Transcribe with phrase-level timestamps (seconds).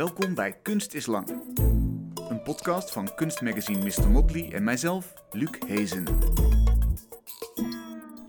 [0.00, 1.28] Welkom bij Kunst is Lang.
[2.28, 4.10] Een podcast van kunstmagazine Mr.
[4.10, 6.04] Motley en mijzelf, Luc Hezen.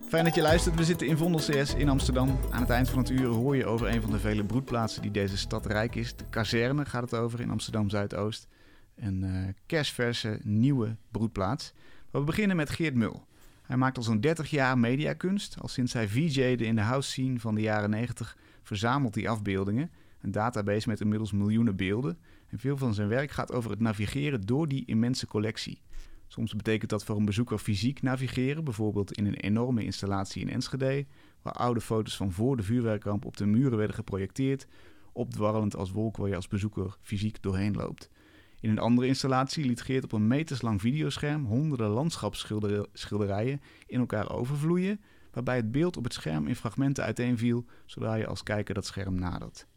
[0.08, 0.76] Fijn dat je luistert.
[0.76, 2.40] We zitten in Vondel CS in Amsterdam.
[2.50, 5.12] Aan het eind van het uur hoor je over een van de vele broedplaatsen die
[5.12, 6.16] deze stad rijk is.
[6.16, 8.48] De kazerne gaat het over in Amsterdam Zuidoost.
[8.96, 11.74] Een uh, kerstverse nieuwe broedplaats.
[12.10, 13.26] we beginnen met Geert Mul.
[13.62, 15.56] Hij maakt al zo'n 30 jaar mediakunst.
[15.60, 19.92] Al sinds hij VJ'de in de house scene van de jaren 90 verzamelt hij afbeeldingen.
[20.22, 22.18] Een database met inmiddels miljoenen beelden.
[22.48, 25.82] En veel van zijn werk gaat over het navigeren door die immense collectie.
[26.28, 31.06] Soms betekent dat voor een bezoeker fysiek navigeren, bijvoorbeeld in een enorme installatie in Enschede,
[31.42, 34.68] waar oude foto's van voor de vuurwerkramp op de muren werden geprojecteerd,
[35.12, 38.10] opdwarrelend als wolk waar je als bezoeker fysiek doorheen loopt.
[38.60, 45.02] In een andere installatie liet Geert op een meterslang videoscherm honderden landschapsschilderijen in elkaar overvloeien,
[45.32, 49.16] waarbij het beeld op het scherm in fragmenten uiteenviel zodra je als kijker dat scherm
[49.16, 49.68] nadert.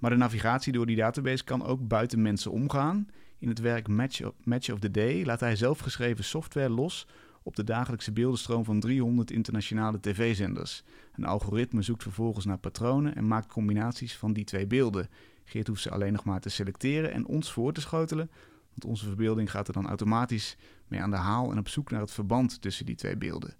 [0.00, 3.08] Maar de navigatie door die database kan ook buiten mensen omgaan.
[3.38, 7.06] In het werk Match of, Match of the Day laat hij zelfgeschreven software los
[7.42, 10.82] op de dagelijkse beeldenstroom van 300 internationale tv-zenders.
[11.12, 15.08] Een algoritme zoekt vervolgens naar patronen en maakt combinaties van die twee beelden.
[15.44, 18.30] Geert hoeft ze alleen nog maar te selecteren en ons voor te schotelen,
[18.68, 20.56] want onze verbeelding gaat er dan automatisch
[20.88, 23.54] mee aan de haal en op zoek naar het verband tussen die twee beelden.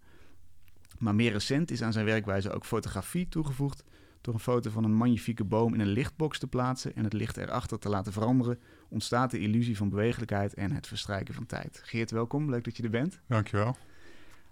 [0.99, 3.85] Maar meer recent is aan zijn werkwijze ook fotografie toegevoegd
[4.21, 7.37] door een foto van een magnifieke boom in een lichtbox te plaatsen en het licht
[7.37, 11.81] erachter te laten veranderen, ontstaat de illusie van bewegelijkheid en het verstrijken van tijd.
[11.85, 12.51] Geert, welkom.
[12.51, 13.21] Leuk dat je er bent.
[13.27, 13.77] Dankjewel.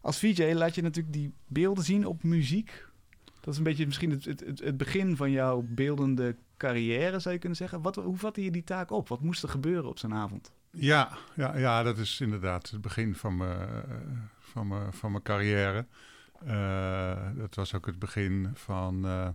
[0.00, 2.86] Als VJ laat je natuurlijk die beelden zien op muziek.
[3.40, 7.40] Dat is een beetje misschien het, het, het begin van jouw beeldende carrière, zou je
[7.40, 7.82] kunnen zeggen.
[7.82, 9.08] Wat, hoe vatte je die taak op?
[9.08, 10.52] Wat moest er gebeuren op zo'n avond?
[10.70, 13.84] Ja, ja, ja, dat is inderdaad het begin van mijn,
[14.38, 15.86] van mijn, van mijn carrière.
[16.46, 19.28] Uh, dat was ook het begin van uh,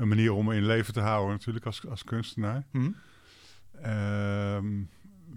[0.00, 2.64] een manier om in leven te houden, natuurlijk, als, als kunstenaar.
[2.70, 2.96] Mm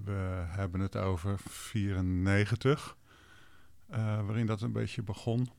[0.03, 2.97] we hebben het over 94,
[3.91, 5.49] uh, waarin dat een beetje begon.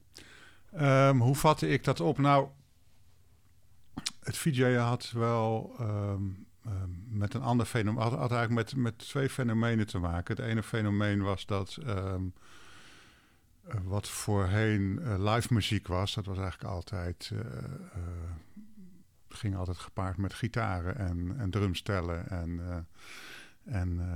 [0.81, 2.19] Um, hoe vatte ik dat op?
[2.19, 2.49] Nou,
[4.21, 6.47] het VJ had wel um,
[7.09, 10.37] met een ander fenomeen, had, had, eigenlijk met, met twee fenomenen te maken.
[10.37, 11.79] Het ene fenomeen was dat
[13.83, 17.41] wat voorheen uh, live muziek was, dat was eigenlijk altijd uh,
[19.34, 22.77] ging altijd gepaard met gitaren en, en drumstellen en, uh,
[23.65, 24.06] en uh,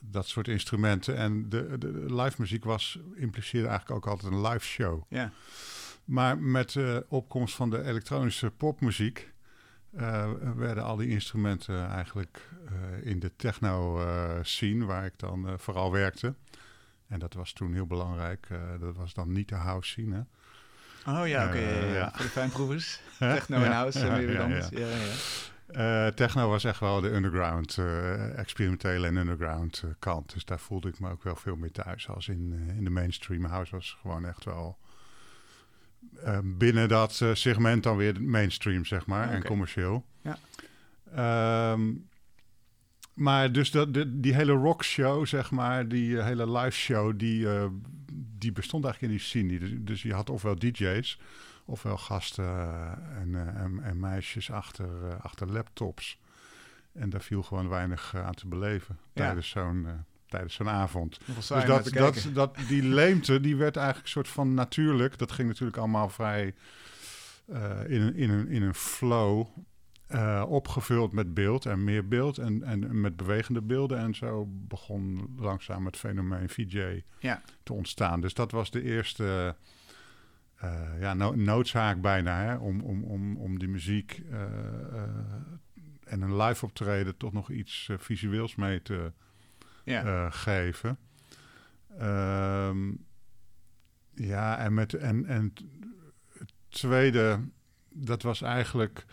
[0.00, 1.16] dat soort instrumenten.
[1.16, 5.02] En de, de, live muziek was, impliceerde eigenlijk ook altijd een live show.
[5.08, 5.32] Ja.
[6.04, 9.32] Maar met de opkomst van de elektronische popmuziek
[9.94, 12.48] uh, werden al die instrumenten eigenlijk
[13.02, 16.34] in de techno-scene, waar ik dan vooral werkte.
[17.06, 18.48] En dat was toen heel belangrijk.
[18.80, 20.14] dat was dan niet de house scene.
[20.14, 20.22] Hè?
[21.06, 21.56] Oh ja, oké.
[21.56, 23.00] Okay, ja, Voor de fijnproevers.
[23.18, 24.68] Techno en house en weer wat anders.
[24.68, 25.14] Ja, ja.
[25.72, 30.32] Uh, techno was echt wel de underground, uh, experimentele en underground uh, kant.
[30.32, 32.08] Dus daar voelde ik me ook wel veel meer thuis.
[32.08, 34.78] Als in, in de mainstream house was gewoon echt wel
[36.42, 39.36] binnen dat segment dan weer mainstream, zeg maar, okay.
[39.36, 40.04] en commercieel.
[40.22, 40.38] Ja.
[41.72, 42.08] Um,
[43.20, 47.46] maar dus dat, de, die hele rockshow, zeg maar, die hele live show, die,
[48.38, 49.58] die bestond eigenlijk in die scene.
[49.58, 51.18] Dus, dus je had ofwel DJ's,
[51.70, 52.44] ofwel gasten
[53.16, 56.18] en, eh, en, en meisjes achter, eh, achter laptops.
[56.92, 59.86] En daar viel gewoon weinig eh, aan te beleven tijdens zo'n
[60.28, 61.18] tijdens zo'n avond.
[61.34, 65.18] Dus dat, dat, dat, die leemte, die werd eigenlijk een soort van natuurlijk.
[65.18, 66.54] Dat ging natuurlijk allemaal vrij
[67.86, 69.46] in, een, in, een, in een flow.
[70.14, 73.98] Uh, opgevuld met beeld en meer beeld en, en met bewegende beelden.
[73.98, 77.42] En zo begon langzaam het fenomeen VJ ja.
[77.62, 78.20] te ontstaan.
[78.20, 79.56] Dus dat was de eerste
[80.64, 84.42] uh, ja, no noodzaak bijna hè, om, om, om, om die muziek uh,
[86.04, 89.12] en een live optreden toch nog iets visueels mee te
[89.84, 90.30] ja.
[90.30, 90.98] geven.
[92.00, 93.04] Um,
[94.14, 95.52] ja, en, met, en, en
[96.38, 97.40] het tweede,
[97.88, 99.04] dat was eigenlijk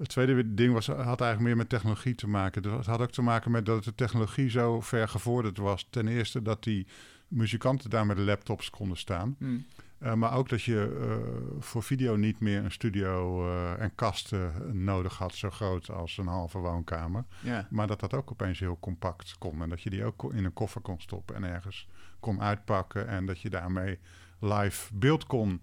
[0.00, 2.62] het tweede ding was, had eigenlijk meer met technologie te maken.
[2.62, 5.86] Dus het had ook te maken met dat de technologie zo ver gevorderd was.
[5.90, 6.86] Ten eerste dat die
[7.28, 9.36] muzikanten daar met laptops konden staan.
[9.38, 9.66] Hmm.
[10.02, 14.52] Uh, maar ook dat je uh, voor video niet meer een studio uh, en kasten
[14.84, 17.24] nodig had, zo groot als een halve woonkamer.
[17.70, 19.62] Maar dat dat ook opeens heel compact kon.
[19.62, 21.88] En dat je die ook in een koffer kon stoppen en ergens
[22.20, 23.08] kon uitpakken.
[23.08, 23.98] En dat je daarmee
[24.38, 25.60] live beeld kon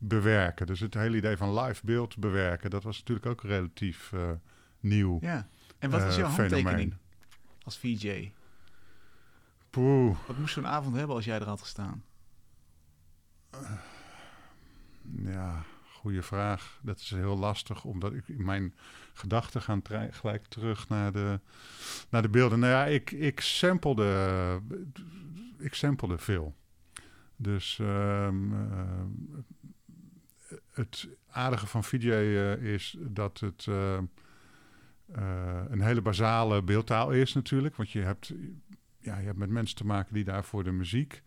[0.00, 0.66] bewerken.
[0.66, 4.30] Dus het hele idee van live beeld bewerken, dat was natuurlijk ook relatief uh,
[4.80, 5.18] nieuw.
[5.20, 5.48] Ja.
[5.78, 6.94] En wat was jouw uh, handtekening
[7.62, 8.32] als VJ?
[9.70, 10.16] Poeh.
[10.26, 12.04] Wat moest zo'n avond hebben als jij er had gestaan?
[13.54, 13.70] Uh,
[15.24, 16.78] ja, goede vraag.
[16.82, 18.74] Dat is heel lastig, omdat ik mijn
[19.12, 21.40] gedachten gaan gelijk terug naar de,
[22.10, 22.58] naar de beelden.
[22.58, 24.60] Nou ja, ik, ik sampelde,
[25.58, 26.54] ik sampelde veel.
[27.36, 29.04] Dus ehm, eh,
[30.80, 32.10] het aardige van VJ
[32.60, 33.66] is dat het
[35.68, 37.76] een hele basale beeldtaal is natuurlijk.
[37.76, 38.32] Want je hebt,
[38.98, 41.22] ja, je hebt met mensen te maken die daar voor de muziek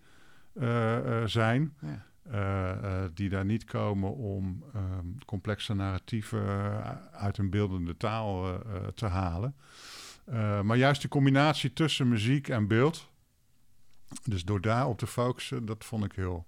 [1.26, 1.74] zijn.
[1.82, 2.06] Ja.
[2.24, 8.62] Eh, eh, die daar niet komen om ehm, complexe narratieven eh, uit een beeldende taal
[8.96, 9.56] te halen.
[10.64, 13.10] maar juist de combinatie tussen muziek en beeld,
[14.24, 16.46] dus door daarop te focussen, dat vond ik heel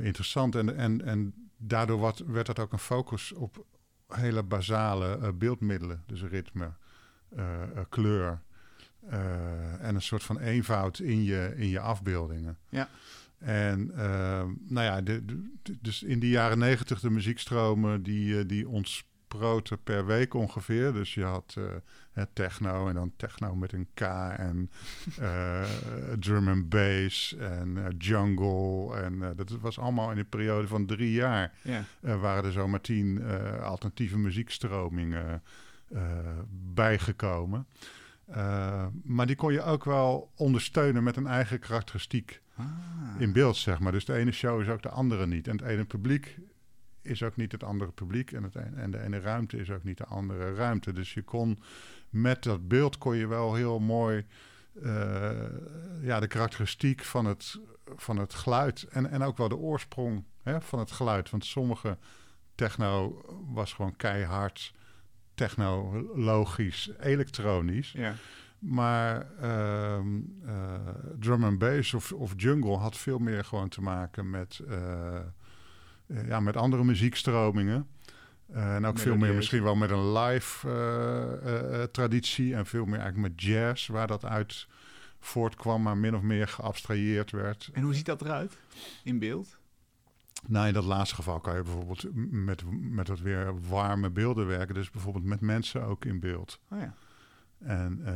[0.00, 0.54] interessant.
[0.54, 3.64] En, en, en daardoor wat, werd dat ook een focus op
[4.08, 6.72] hele basale beeldmiddelen, dus ritme,
[7.88, 8.40] kleur.
[9.80, 12.58] en een soort van eenvoud in je, in je afbeeldingen.
[12.68, 12.88] Ja.
[13.38, 13.86] En
[14.68, 15.44] nou ja, de,
[15.80, 18.68] dus in de jaren negentig de muziekstromen die, die
[19.34, 20.92] ontsproten per week ongeveer.
[20.92, 24.00] Dus je had uh, techno en dan techno met een K
[24.36, 24.70] en
[26.24, 28.96] drum and bass en jungle.
[28.96, 31.52] En dat was allemaal in een periode van drie jaar.
[32.00, 33.22] Waren er zomaar tien
[33.62, 35.42] alternatieve muziekstromingen
[36.74, 37.66] bijgekomen.
[39.02, 43.20] maar die kon je ook wel ondersteunen met een eigen karakteristiek Ah.
[43.20, 43.92] in beeld, zeg maar.
[43.92, 45.48] Dus de ene show is ook de andere niet.
[45.48, 46.38] En het ene publiek
[47.02, 48.32] is ook niet het andere publiek.
[48.32, 50.92] En, het en de ene ruimte is ook niet de andere ruimte.
[50.92, 51.58] Dus je kon
[52.10, 54.26] met dat beeld kon je wel heel mooi
[54.74, 55.30] uh,
[56.02, 57.60] ja, de karakteristiek van het,
[57.96, 58.82] van het geluid.
[58.82, 61.30] En, en ook wel de oorsprong hè, van het geluid.
[61.30, 61.98] Want sommige
[62.54, 64.74] techno was gewoon keihard
[65.34, 67.92] technologisch, elektronisch.
[67.92, 68.14] Ja.
[68.58, 69.98] Maar uh,
[71.18, 74.60] drum and bass of, of, jungle had veel meer gewoon te maken met,
[76.10, 77.88] uh, ja, met andere muziekstromingen.
[78.52, 82.54] en ook veel meer misschien wel met een live traditie.
[82.54, 84.66] En veel meer eigenlijk met jazz, waar dat uit
[85.20, 87.70] voortkwam, maar min of meer geabstraheerd werd.
[87.72, 88.56] En hoe ziet dat eruit
[89.04, 89.58] in beeld?
[90.46, 94.74] Nou, in dat laatste geval kan je bijvoorbeeld met, met wat weer warme beelden werken.
[94.74, 96.60] Dus bijvoorbeeld met mensen ook in beeld.
[96.70, 96.94] Oh ja.
[97.64, 98.10] En, uh,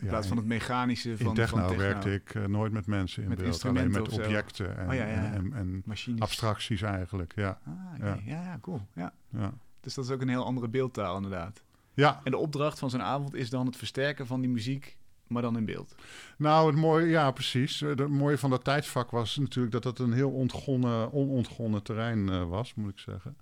[0.00, 1.82] in plaats van het mechanische van In techno, van techno.
[1.82, 3.64] werkte ik uh, nooit met mensen in met beeld.
[3.64, 7.32] Alleen met objecten en, oh, en, en, abstracties eigenlijk.
[7.36, 7.58] Ja.
[7.66, 8.22] Ah, okay.
[8.24, 8.58] ja.
[8.60, 8.80] cool.
[8.94, 9.12] Ja.
[9.28, 9.52] Ja.
[9.80, 11.62] Dus dat is ook een heel andere beeldtaal inderdaad.
[11.94, 12.20] Ja.
[12.24, 14.96] En de opdracht van zo'n avond is dan het versterken van die muziek,
[15.26, 15.94] maar dan in beeld.
[16.36, 17.80] Nou, het mooie, ja, precies.
[17.80, 22.44] Het mooie van dat tijdsvak was natuurlijk dat het een heel ontgonnen, onontgonnen terrein uh,
[22.44, 23.36] was, moet ik zeggen.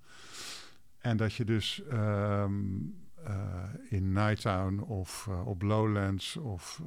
[0.97, 3.10] En dat je dus um, uh,
[3.89, 6.81] in Nighttown of uh, op Lowlands of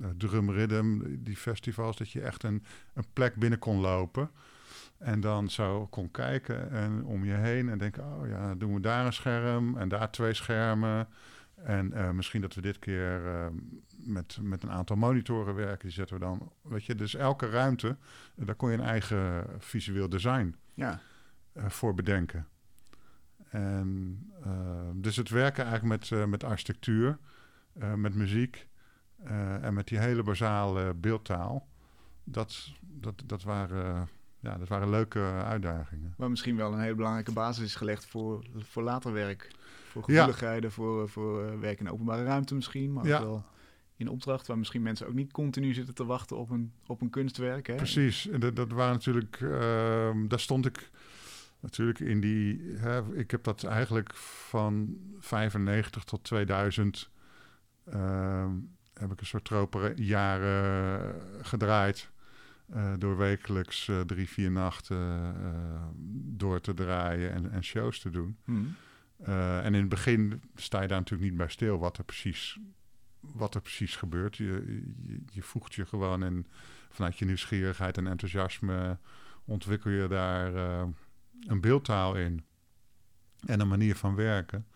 [0.00, 4.30] uh, Drum Rhythm, die festivals, dat je echt een, een plek binnen kon lopen.
[4.98, 8.80] En dan zo kon kijken en om je heen en denken, oh ja, doen we
[8.80, 11.08] daar een scherm en daar twee schermen.
[11.54, 13.20] En misschien dat we dit keer
[13.96, 16.52] met, met een aantal monitoren werken, die zetten we dan.
[16.62, 17.96] Weet je, dus elke ruimte,
[18.34, 21.00] daar kon je een eigen visueel design ja.
[21.54, 22.46] voor bedenken.
[23.50, 24.52] En, uh,
[24.94, 27.18] dus het werken eigenlijk met, uh, met architectuur,
[27.76, 28.68] uh, met muziek
[29.60, 31.68] en met die hele basale beeldtaal,
[32.24, 34.08] dat, dat, dat, waren,
[34.38, 36.14] ja, dat waren leuke uitdagingen.
[36.16, 39.50] Maar misschien wel een hele belangrijke basis is gelegd voor, voor later werk.
[39.88, 40.70] Voor gevoeligheden, ja.
[40.70, 43.20] voor, voor werk in openbare ruimte misschien, maar ook ja.
[43.20, 43.44] wel
[43.96, 47.10] in opdracht, waar misschien mensen ook niet continu zitten te wachten op een, op een
[47.10, 47.66] kunstwerk.
[47.66, 47.74] Hè?
[47.74, 50.90] Precies, en dat, dat waren natuurlijk, ehm, daar stond ik
[51.60, 52.60] natuurlijk in die.
[52.76, 57.10] Hè, ik heb dat eigenlijk van 95 tot 2000.
[57.88, 58.50] Uh, ehm,
[58.94, 59.50] heb ik een soort
[59.94, 62.10] jaren gedraaid.
[62.74, 65.34] Uh, door wekelijks uh, drie, vier nachten
[66.36, 68.36] door te draaien en, en shows te doen.
[68.44, 68.76] Hmm.
[69.62, 72.58] en in het begin sta je daar natuurlijk niet bij stil wat er precies,
[73.20, 74.36] wat er precies gebeurt.
[74.36, 74.44] Je,
[75.06, 76.46] je, je voegt je gewoon en
[76.90, 78.98] vanuit je nieuwsgierigheid en enthousiasme
[79.44, 80.52] ontwikkel je daar
[81.46, 82.44] een beeldtaal in
[83.46, 84.66] en een manier van werken.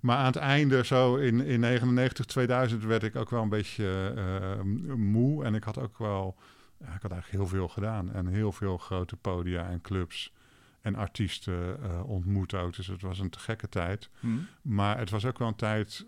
[0.00, 4.14] Maar aan het einde, zo in, in 99, 2000, werd ik ook wel een beetje
[4.16, 5.44] uh, moe.
[5.44, 6.36] En ik had ook wel,
[6.80, 8.12] ik had eigenlijk heel veel gedaan.
[8.12, 10.32] En heel veel grote podia en clubs
[10.80, 12.76] en artiesten uh, ontmoet ook.
[12.76, 14.10] Dus het was een te gekke tijd.
[14.20, 14.46] Hmm.
[14.62, 16.06] Maar het was ook wel een tijd,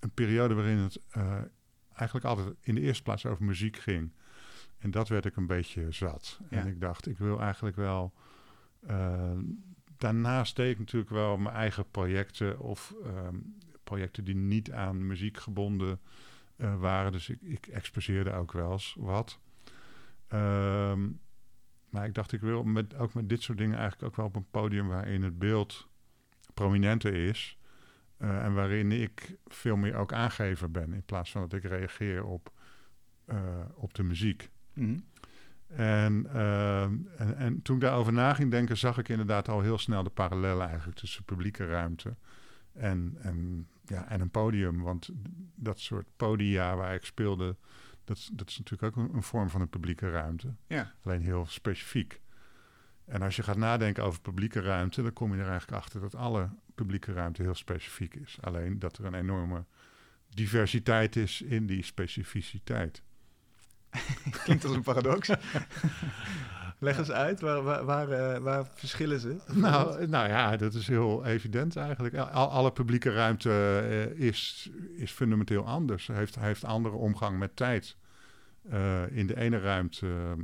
[0.00, 1.32] een periode waarin het uh,
[1.94, 4.12] eigenlijk altijd in de eerste plaats over muziek ging.
[4.78, 6.40] En dat werd ik een beetje zat.
[6.50, 6.58] Ja.
[6.58, 8.12] En ik dacht, ik wil eigenlijk wel
[9.96, 15.36] daarnaast deed ik natuurlijk wel mijn eigen projecten of um, projecten die niet aan muziek
[15.36, 16.00] gebonden
[16.56, 17.12] uh, waren.
[17.12, 19.38] Dus ik, ik exposeerde ook wel eens wat.
[20.32, 21.20] Um,
[21.88, 24.36] maar ik dacht, ik wil met, ook met dit soort dingen eigenlijk ook wel op
[24.36, 25.88] een podium waarin het beeld
[26.54, 27.58] prominenter is.
[28.18, 32.24] Uh, en waarin ik veel meer ook aangever ben, in plaats van dat ik reageer
[32.24, 32.52] op,
[33.26, 33.38] uh,
[33.74, 34.50] op de muziek.
[34.72, 35.04] Mm
[35.68, 39.78] en, uh, en, en, toen ik daarover na ging denken, zag ik inderdaad al heel
[39.78, 42.16] snel de parallellen eigenlijk tussen publieke ruimte
[42.72, 44.82] en, en, ja, en een podium.
[44.82, 45.08] Want
[45.54, 47.56] dat soort podia waar ik speelde,
[48.04, 50.54] dat, dat is natuurlijk ook een, een vorm van een publieke ruimte.
[50.66, 50.92] Ja.
[51.02, 52.20] Alleen heel specifiek.
[53.04, 56.14] En als je gaat nadenken over publieke ruimte, dan kom je er eigenlijk achter dat
[56.14, 58.38] alle publieke ruimte heel specifiek is.
[58.40, 59.64] Alleen dat er een enorme
[60.28, 63.02] diversiteit is in die specificiteit.
[64.44, 65.28] Klinkt als een paradox.
[66.80, 69.36] Leg eens uit, waar, waar, waar, eh, waar verschillen ze?
[69.52, 72.16] Nou, nou ja, dat is heel evident eigenlijk.
[72.16, 73.48] Al, alle publieke ruimte
[74.18, 76.06] uh, is, is fundamenteel anders.
[76.06, 77.96] Hij heeft, heeft andere omgang met tijd.
[78.72, 80.36] Uh, in de ene ruimte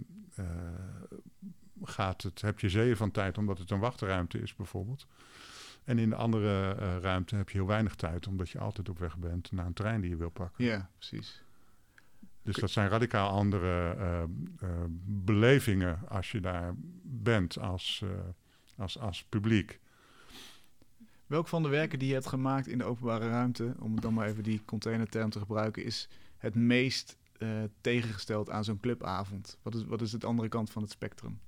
[1.82, 5.06] gaat het, heb je zeeën van tijd omdat het een wachtruimte is bijvoorbeeld.
[5.84, 9.16] En in de andere ruimte heb je heel weinig tijd omdat je altijd op weg
[9.16, 10.64] bent naar een trein die je wil pakken.
[10.64, 11.43] Ja, precies.
[12.44, 14.22] Dus dat zijn radicaal andere uh,
[14.62, 18.10] uh, belevingen als je daar bent als, uh,
[18.76, 19.80] als, als publiek.
[21.26, 24.26] Welk van de werken die je hebt gemaakt in de openbare ruimte, om dan maar
[24.26, 27.16] even die containerterm te gebruiken, is het meest
[27.80, 29.58] tegengesteld aan zo'n clubavond?
[29.62, 31.40] Wat is, wat is het andere kant van het spectrum?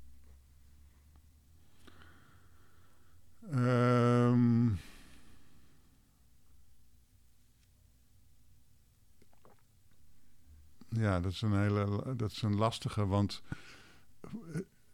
[3.54, 4.78] Um,
[10.88, 13.42] Ja, dat is een hele dat is een lastige, want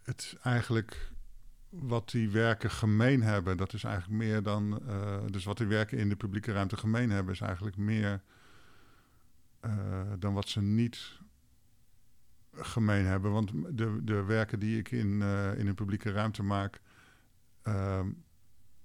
[0.03, 1.13] het is eigenlijk
[1.73, 4.83] wat die werken gemeen hebben, dat is eigenlijk meer dan.
[4.89, 8.23] Uh, dus wat die werken in de publieke ruimte gemeen hebben, is eigenlijk meer
[9.65, 11.21] uh, dan wat ze niet
[12.53, 13.33] gemeen hebben.
[13.33, 16.81] Want de, de werken die ik in, uh, in de publieke ruimte maak,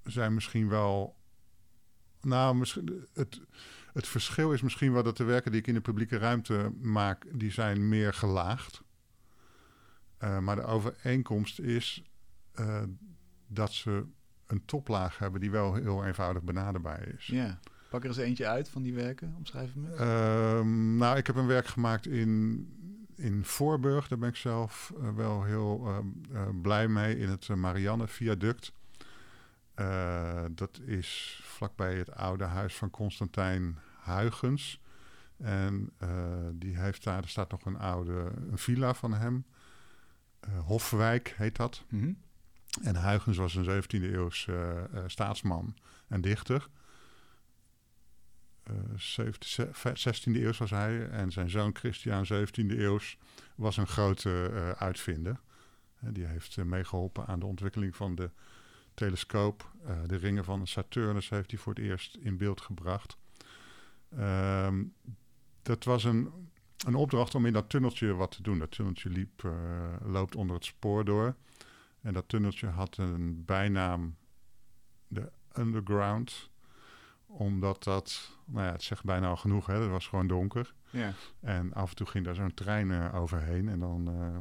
[0.04, 1.16] zijn misschien wel.
[2.22, 3.08] Nou, misschien.
[3.14, 3.42] Het,
[3.98, 7.26] het verschil is misschien wel dat de werken die ik in de publieke ruimte maak,
[7.32, 8.82] die zijn meer gelaagd.
[10.24, 12.04] Uh, maar de overeenkomst is
[12.60, 12.84] uh,
[13.48, 14.06] dat ze
[14.48, 17.26] een toplaag hebben die wel heel eenvoudig benaderbaar is.
[17.26, 17.60] Ja.
[17.90, 19.90] Pak er eens eentje uit van die werken, omschrijf me.
[19.92, 22.66] Uh, nou, ik heb een werk gemaakt in,
[23.16, 24.08] in Voorburg.
[24.08, 27.18] Daar ben ik zelf uh, wel heel ehm, blij mee.
[27.18, 28.72] In het Marianne Viaduct.
[30.52, 33.78] dat is vlakbij het oude huis van Constantijn
[34.08, 34.82] Huygens.
[35.38, 36.10] En uh,
[36.54, 39.46] die heeft daar, er staat nog een oude een villa van hem.
[40.48, 41.84] Uh, Hofwijk heet dat.
[41.90, 42.18] Mm -hmm.
[42.84, 45.76] En Huygens was een 17e eeuws uh, staatsman
[46.08, 46.68] en dichter.
[48.98, 51.10] 16e eeuws was hij.
[51.10, 53.18] En zijn zoon Christian, 17e eeuws,
[53.56, 55.40] was een grote uitvinder.
[56.00, 58.30] die heeft meegeholpen aan de ontwikkeling van de
[58.94, 59.72] telescoop.
[60.06, 63.18] de ringen van Saturnus heeft hij voor het eerst in beeld gebracht.
[64.20, 64.94] Um,
[65.62, 66.32] dat was een,
[66.86, 68.60] een opdracht om in dat tunneltje wat te doen.
[68.60, 69.52] Dat tunneltje liep, uh,
[70.06, 71.36] loopt onder het spoor door.
[72.02, 74.16] En dat tunneltje had een bijnaam,
[75.08, 76.50] de Underground.
[77.26, 79.74] Omdat dat, nou ja, het zegt bijna al genoeg, hè.
[79.74, 80.74] Het was gewoon donker.
[80.90, 81.14] Ja.
[81.40, 83.70] En af en toe ging daar zo'n trein uh, overheen.
[83.70, 84.38] En dan uh,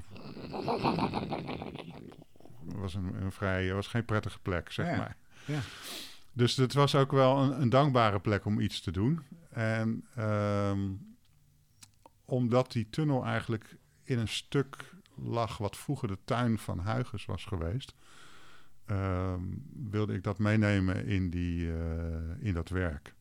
[2.64, 4.96] was een, een vrij, was geen prettige plek, zeg ja.
[4.96, 5.16] maar.
[5.44, 5.60] Ja.
[6.36, 9.22] Dus het was ook wel een, een, dankbare plek om iets te doen.
[9.50, 11.16] En um,
[12.24, 17.44] omdat die tunnel eigenlijk in een stuk lag wat vroeger de tuin van Huygens was
[17.44, 17.94] geweest,
[18.86, 21.74] um, wilde ik dat meenemen in, die, uh,
[22.38, 23.14] in dat werk.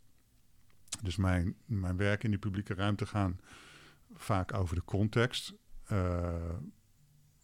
[1.02, 3.40] Dus mijn, mijn werk in die publieke ruimte gaan
[4.14, 5.54] vaak over de context.
[5.92, 6.34] Uh,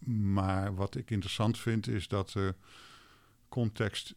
[0.08, 2.56] maar wat ik interessant vind is dat de
[3.50, 4.16] context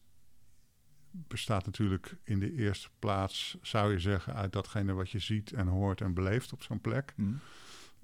[1.15, 5.67] bestaat natuurlijk in de eerste plaats, zou je zeggen, uit datgene wat je ziet en
[5.67, 7.13] hoort en beleeft op zo'n plek.
[7.17, 7.41] Mm.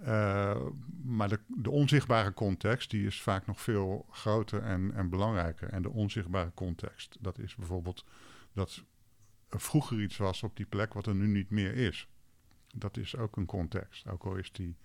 [0.01, 0.61] Uh,
[1.03, 5.69] maar de, de, onzichtbare context, die is vaak nog veel groter en, en belangrijker.
[5.69, 8.05] En de onzichtbare context, dat is bijvoorbeeld
[8.53, 8.85] dat
[9.49, 12.09] er vroeger iets was op die plek wat er nu niet meer is.
[12.75, 14.77] Dat is ook een context, ook al is die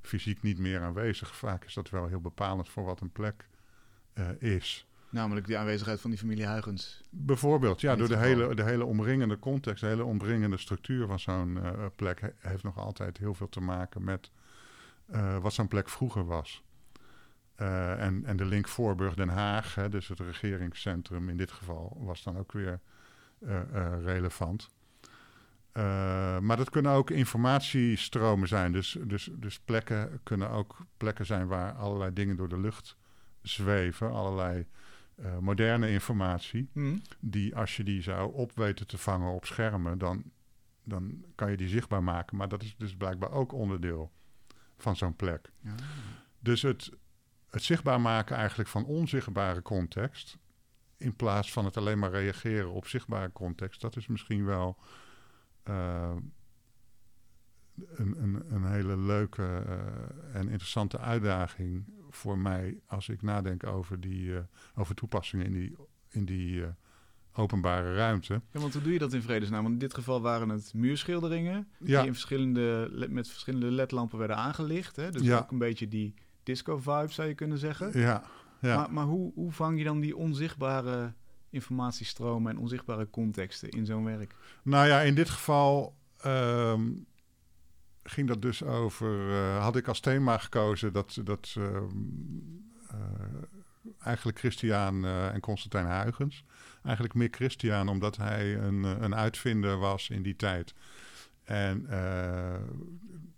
[0.00, 1.36] fysiek niet meer aanwezig.
[1.36, 3.48] Vaak is dat wel heel bepalend voor wat een plek
[4.14, 4.86] uh, is.
[5.14, 7.02] Namelijk de aanwezigheid van die familie Huygens.
[7.10, 11.56] Bijvoorbeeld, ja, door de hele, de hele omringende context, de hele omringende structuur van zo'n
[11.56, 14.30] uh, plek heeft nog altijd heel veel te maken met
[15.12, 16.62] uh, wat zo'n plek vroeger was.
[17.60, 22.22] Uh, en, en de link Voorburg-Den Haag, hè, dus het regeringscentrum in dit geval, was
[22.22, 22.80] dan ook weer
[24.04, 24.68] relevant.
[26.40, 28.72] maar dat kunnen ook informatiestromen zijn.
[28.72, 32.96] Dus, dus, dus plekken kunnen ook plekken zijn waar allerlei dingen door de lucht
[33.42, 34.66] zweven, allerlei
[35.16, 36.96] uh, moderne informatie, Mhm.
[37.20, 40.22] die als je die zou op weten te vangen op schermen, dan,
[40.84, 42.36] dan kan je die zichtbaar maken.
[42.36, 44.12] Maar dat is dus blijkbaar ook onderdeel
[44.76, 45.50] van zo'n plek.
[45.60, 45.74] Ja.
[46.38, 46.90] Dus het,
[47.50, 50.38] het zichtbaar maken eigenlijk van onzichtbare context,
[50.96, 54.78] in plaats van het alleen maar reageren op zichtbare context, dat is misschien wel
[55.68, 56.16] uh,
[57.86, 64.00] een, een, een hele leuke uh, en interessante uitdaging voor mij als ik nadenk over,
[64.00, 64.38] die, uh,
[64.74, 65.76] over toepassingen in die,
[66.10, 66.64] in die
[67.32, 68.40] openbare ruimte.
[68.50, 69.62] Ja, want hoe doe je dat in vredesnaam?
[69.62, 71.98] Want in dit geval waren het muurschilderingen Ja.
[71.98, 74.96] die in verschillende, met verschillende ledlampen werden aangelicht.
[74.96, 75.10] Hè?
[75.10, 75.38] Dus Ja.
[75.38, 78.00] ook een beetje die disco-vibe zou je kunnen zeggen.
[78.00, 78.22] Ja,
[78.60, 78.76] ja.
[78.76, 81.12] Maar, maar hoe, hoe vang je dan die onzichtbare
[81.50, 84.34] informatiestromen en onzichtbare contexten in zo'n werk?
[84.62, 86.90] Nou ja, in dit geval ehm,
[88.04, 89.30] ging dat dus over.
[89.30, 91.20] eh, had ik als thema gekozen dat.
[91.24, 91.88] dat ehm,
[92.88, 92.98] eh,
[93.98, 96.44] eigenlijk Christian eh, en Constantijn Huygens.
[96.82, 100.74] Eigenlijk meer Christian, omdat hij een, een uitvinder was in die tijd.
[101.44, 101.86] En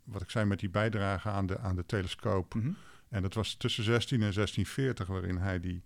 [0.04, 2.54] wat ik zei met die bijdrage aan de, aan de telescoop.
[2.54, 2.70] Mhm.
[3.08, 5.82] En dat was tussen 16 en 1640, waarin hij die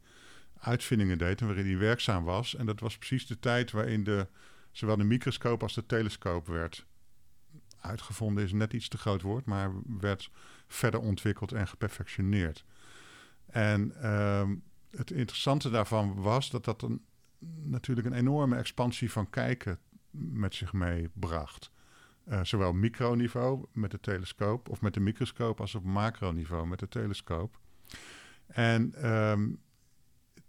[0.59, 2.55] uitvindingen deed en waarin hij werkzaam was.
[2.55, 4.27] En dat was precies de tijd waarin de,
[4.73, 6.87] zowel de microscoop als de telescoop werd
[7.81, 10.31] uitgevonden, is net iets te groot woord, maar werd
[10.67, 12.65] verder ontwikkeld en geperfectioneerd.
[13.47, 14.55] En ehm,
[14.91, 17.05] het interessante daarvan was dat dat een,
[17.63, 19.79] natuurlijk een enorme expansie van kijken
[20.11, 21.71] met zich meebracht.
[22.29, 26.89] Uh, zowel microniveau met de telescoop of met de microscoop als op macroniveau met de
[26.89, 27.59] telescoop.
[28.47, 29.61] En um,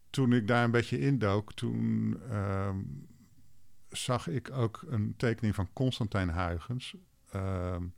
[0.10, 3.08] toen ik daar een beetje indook, toen um,
[3.90, 6.96] zag ik ook een tekening van Constantijn Huygens.
[7.36, 7.94] Um,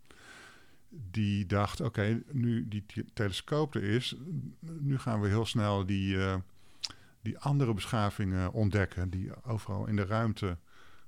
[0.89, 4.15] die dacht, oké, okay, nu die telescoop er is,
[4.59, 6.35] nu gaan we heel snel die, uh,
[7.21, 10.57] die andere beschavingen ontdekken die overal in de ruimte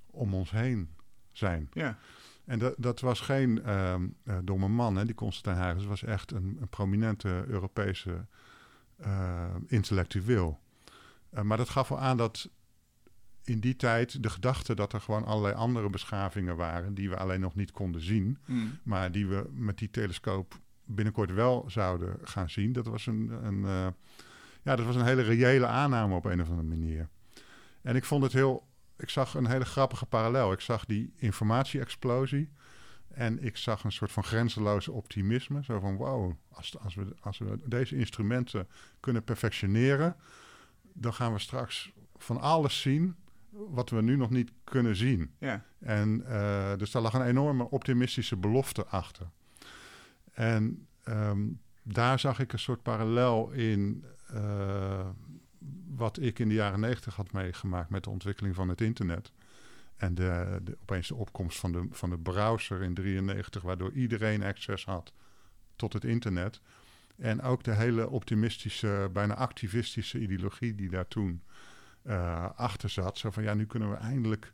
[0.05, 0.89] om ons heen
[1.31, 1.69] zijn.
[1.73, 1.97] Ja.
[2.45, 5.85] En dat, dat was geen uh, uh, domme man, hè, die Constantijn Huygens.
[5.85, 8.25] was echt een, een prominente Europese
[9.01, 10.59] uh, intellectueel.
[11.43, 12.49] Maar dat gaf wel aan dat
[13.45, 16.93] in die tijd de gedachte dat er gewoon allerlei andere beschavingen waren...
[16.93, 18.37] die we alleen nog niet konden zien...
[18.45, 18.77] Mm.
[18.83, 22.73] maar die we met die telescoop binnenkort wel zouden gaan zien...
[22.73, 23.87] dat was een, een, uh,
[24.61, 27.09] ja, dat was een hele reële aanname op een of andere manier.
[27.81, 30.51] En ik vond het heel ik zag een hele grappige parallel.
[30.51, 32.49] Ik zag die informatie-explosie.
[33.07, 35.63] En ik zag een soort van grenzeloze optimisme.
[35.63, 38.67] Zo van, wow, als, als, we, als we deze instrumenten
[38.99, 40.15] kunnen perfectioneren...
[40.93, 43.15] dan gaan we straks van alles zien
[43.69, 45.31] wat we nu nog niet kunnen zien.
[45.39, 45.65] Ja.
[45.79, 49.27] En uh, dus daar lag een enorme optimistische belofte achter.
[50.33, 54.05] En um, daar zag ik een soort parallel in...
[54.33, 55.07] Uh,
[55.95, 59.31] wat ik in de jaren negentig had meegemaakt met de ontwikkeling van het internet.
[59.97, 64.43] En de, de, opeens de opkomst van de, van de browser in 93, waardoor iedereen
[64.43, 65.13] access had
[65.75, 66.61] tot het internet.
[67.17, 71.41] En ook de hele optimistische, bijna activistische ideologie die daar toen
[72.07, 73.17] uh, achter zat.
[73.17, 74.53] Zo van ja, nu kunnen we eindelijk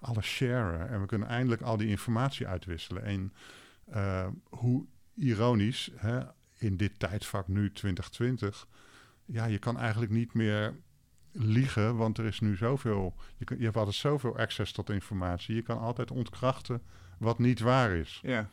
[0.00, 3.02] alles sharen en we kunnen eindelijk al die informatie uitwisselen.
[3.02, 3.32] En
[3.94, 6.20] uh, hoe ironisch, hè,
[6.58, 8.66] in dit tijdvak nu 2020
[9.26, 10.74] ja, je kan eigenlijk niet meer
[11.32, 13.14] liegen, want er is nu zoveel.
[13.36, 15.54] Je, je hebt altijd zoveel access tot informatie.
[15.54, 16.82] Je kan altijd ontkrachten
[17.18, 18.20] wat niet waar is.
[18.22, 18.48] Ja.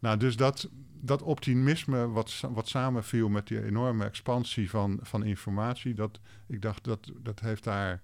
[0.00, 5.94] Nou, dus dat, dat optimisme wat, wat samenviel met die enorme expansie van, van informatie,
[5.94, 8.02] dat ik dacht dat dat heeft daar,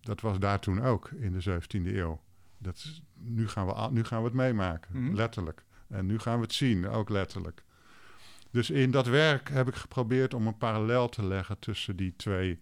[0.00, 2.20] dat was daar toen ook in de 17e eeuw.
[2.58, 5.14] Dat is, nu, gaan we, nu gaan we het meemaken, Mhm.
[5.14, 5.64] letterlijk.
[5.88, 7.64] En nu gaan we het zien, ook letterlijk.
[8.50, 12.60] Dus in dat werk heb ik geprobeerd om een parallel te leggen tussen die twee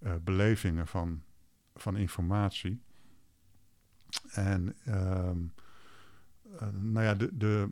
[0.00, 1.22] uh, belevingen van,
[1.74, 2.82] van informatie.
[4.30, 5.52] En um,
[6.52, 7.70] uh, nou ja, de, de,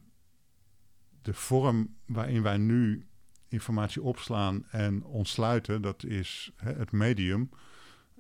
[1.23, 3.07] de vorm waarin wij nu
[3.49, 7.51] informatie opslaan en ontsluiten, dat is hè, het medium.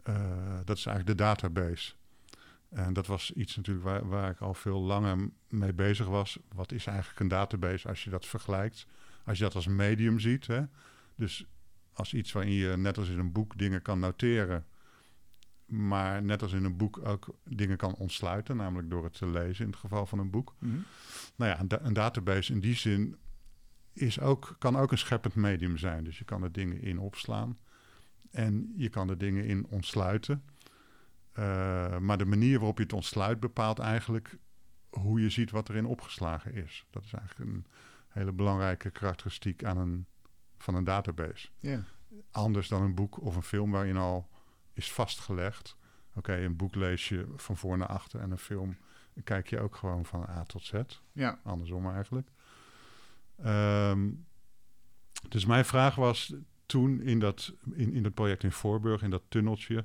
[0.08, 0.14] Uh,
[0.64, 1.92] dat is eigenlijk de database.
[2.68, 6.38] En dat was iets natuurlijk waar, waar ik al veel langer mee bezig was.
[6.54, 8.86] Wat is eigenlijk een database als je dat vergelijkt?
[9.24, 10.62] Als je dat als medium ziet, hè?
[11.14, 11.46] dus
[11.92, 14.66] als iets waarin je net als in een boek dingen kan noteren,
[15.72, 19.64] maar net als in een boek ook dingen kan ontsluiten, namelijk door het te lezen
[19.64, 20.54] in het geval van een boek.
[20.58, 20.84] Mm-hmm.
[21.36, 23.16] Nou ja, een, da een, database in die zin
[23.92, 26.04] is ook, kan ook een scheppend medium zijn.
[26.04, 27.58] Dus je kan er dingen in opslaan
[28.30, 30.44] en je kan er dingen in ontsluiten.
[31.38, 34.38] Uh, maar de manier waarop je het ontsluit bepaalt eigenlijk
[34.90, 36.86] hoe je ziet wat erin opgeslagen is.
[36.90, 37.66] Dat is eigenlijk een
[38.08, 40.06] hele belangrijke karakteristiek aan een,
[40.58, 41.48] van een database.
[41.58, 41.80] Yeah.
[42.30, 44.30] anders dan een boek of een film waarin al
[44.72, 45.76] is vastgelegd.
[46.14, 48.76] Oké, een boek lees je van voor naar achter en een film
[49.24, 50.72] kijk je ook gewoon van A tot Z.
[51.12, 51.40] Ja.
[51.44, 52.28] Andersom eigenlijk.
[53.42, 54.10] Ehm,
[55.28, 56.34] dus mijn vraag was
[56.66, 59.84] toen in dat, in, in dat project in Voorburg, in dat tunneltje,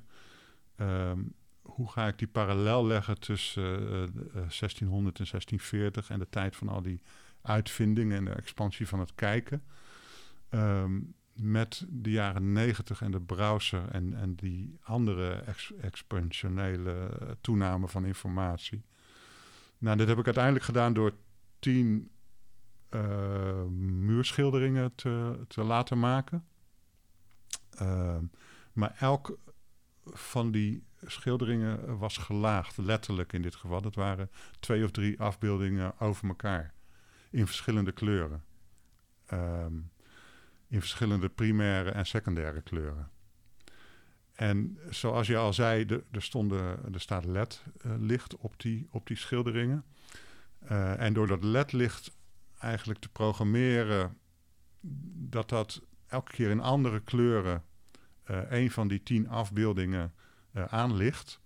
[0.76, 1.20] ehm,
[1.62, 6.70] hoe ga ik die parallel leggen tussen uh, 1600 en 1640 en de tijd van
[6.70, 7.02] al die
[7.42, 9.64] uitvindingen en de expansie van het kijken?
[10.50, 11.00] Ehm,
[11.38, 17.10] met de jaren 90 en de browser en, en die andere ex exponentiële
[17.42, 18.84] toename van informatie.
[19.78, 21.12] Nou, dit heb ik uiteindelijk gedaan door
[21.60, 22.12] tien
[22.90, 26.46] uh, muurschilderingen te, te laten maken.
[27.82, 28.18] Uh,
[28.74, 29.38] maar elk
[30.06, 33.82] van die schilderingen was gelaagd, letterlijk in dit geval.
[33.82, 36.74] Dat waren twee of drie afbeeldingen over elkaar
[37.30, 38.44] in verschillende kleuren.
[39.34, 39.92] Um,
[40.68, 43.10] in verschillende primaire en secundaire kleuren.
[44.34, 49.86] En zoals je al zei, er, stonden, er staat LED-licht op, die, op die schilderingen.
[50.72, 52.18] Uh, en door dat LED-licht
[52.60, 54.18] eigenlijk te programmeren
[55.30, 57.64] dat dat elke keer in andere kleuren
[58.32, 60.14] uh, een van die tien afbeeldingen
[60.54, 61.40] uh, aanlicht,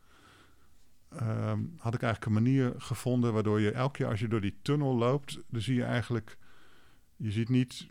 [1.13, 4.59] uh, had ik eigenlijk een manier gevonden waardoor je elke keer als je door die
[4.61, 6.37] tunnel loopt, dan zie je eigenlijk,
[7.15, 7.87] je ziet niet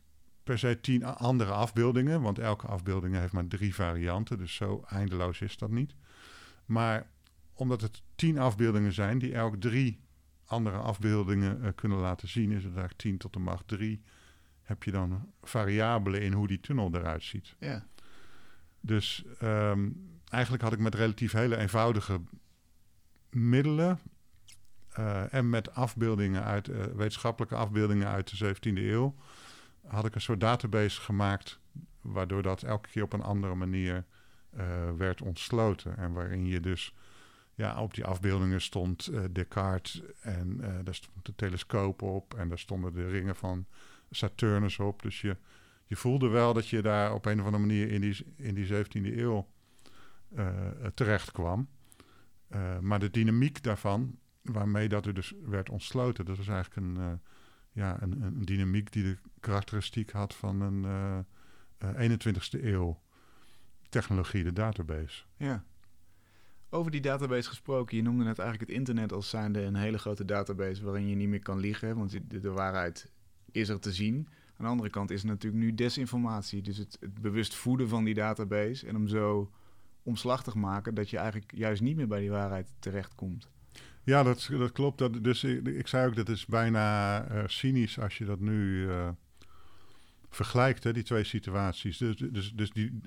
[0.51, 5.41] per se tien andere afbeeldingen, want elke afbeelding heeft maar drie varianten, dus zo eindeloos
[5.41, 5.95] is dat niet.
[6.65, 7.07] Maar
[7.55, 10.01] omdat het tien afbeeldingen zijn die elk drie
[10.45, 14.03] andere afbeeldingen uh, kunnen laten zien, is het eigenlijk 10 tot de macht 3.
[14.63, 17.57] Heb je dan variabelen in hoe die tunnel eruit ziet.
[17.59, 17.87] Ja.
[18.81, 22.21] Dus um, eigenlijk had ik met relatief hele eenvoudige
[23.31, 23.99] middelen
[24.99, 29.15] uh, en met afbeeldingen uit, uh, wetenschappelijke afbeeldingen uit de 17e eeuw,
[29.90, 31.59] had ik een soort database gemaakt,
[32.00, 34.05] waardoor dat elke keer op een andere manier
[34.96, 35.96] werd ontsloten.
[35.96, 36.94] En waarin je dus
[37.55, 42.48] ja, op die afbeeldingen stond uh, Descartes en uh, daar stond de telescoop op en
[42.48, 43.66] daar stonden de ringen van
[44.11, 45.03] Saturnus op.
[45.03, 45.37] Dus je,
[45.87, 48.66] je voelde wel dat je daar op een of andere manier in die, in die
[48.66, 49.46] 17e eeuw
[50.94, 51.68] terecht kwam.
[52.81, 57.20] maar de dynamiek daarvan, waarmee dat er dus werd ontsloten, dat was eigenlijk een,
[57.72, 61.24] ja, een, een, dynamiek die de karakteristiek had van een
[61.83, 63.00] 21e eeuw
[63.88, 65.24] technologie, de database.
[65.37, 65.64] Ja.
[66.68, 70.24] Over die database gesproken, je noemde net eigenlijk het internet als zijnde een hele grote
[70.24, 73.11] database waarin je niet meer kan liegen, want de, de waarheid
[73.50, 74.28] is er te zien.
[74.56, 78.04] Aan de andere kant is er natuurlijk nu desinformatie, dus het, het bewust voeden van
[78.04, 79.50] die database en hem zo
[80.02, 83.50] omslachtig maken dat je eigenlijk juist niet meer bij die waarheid terechtkomt.
[84.03, 84.99] Ja, dat, dat klopt.
[84.99, 88.87] Dat, dus ik, ik zei ook, dat is bijna uh, cynisch als je dat nu
[88.87, 89.09] uh,
[90.29, 91.99] vergelijkt, hè, die twee situaties.
[91.99, 93.01] Dus, dus, dus die,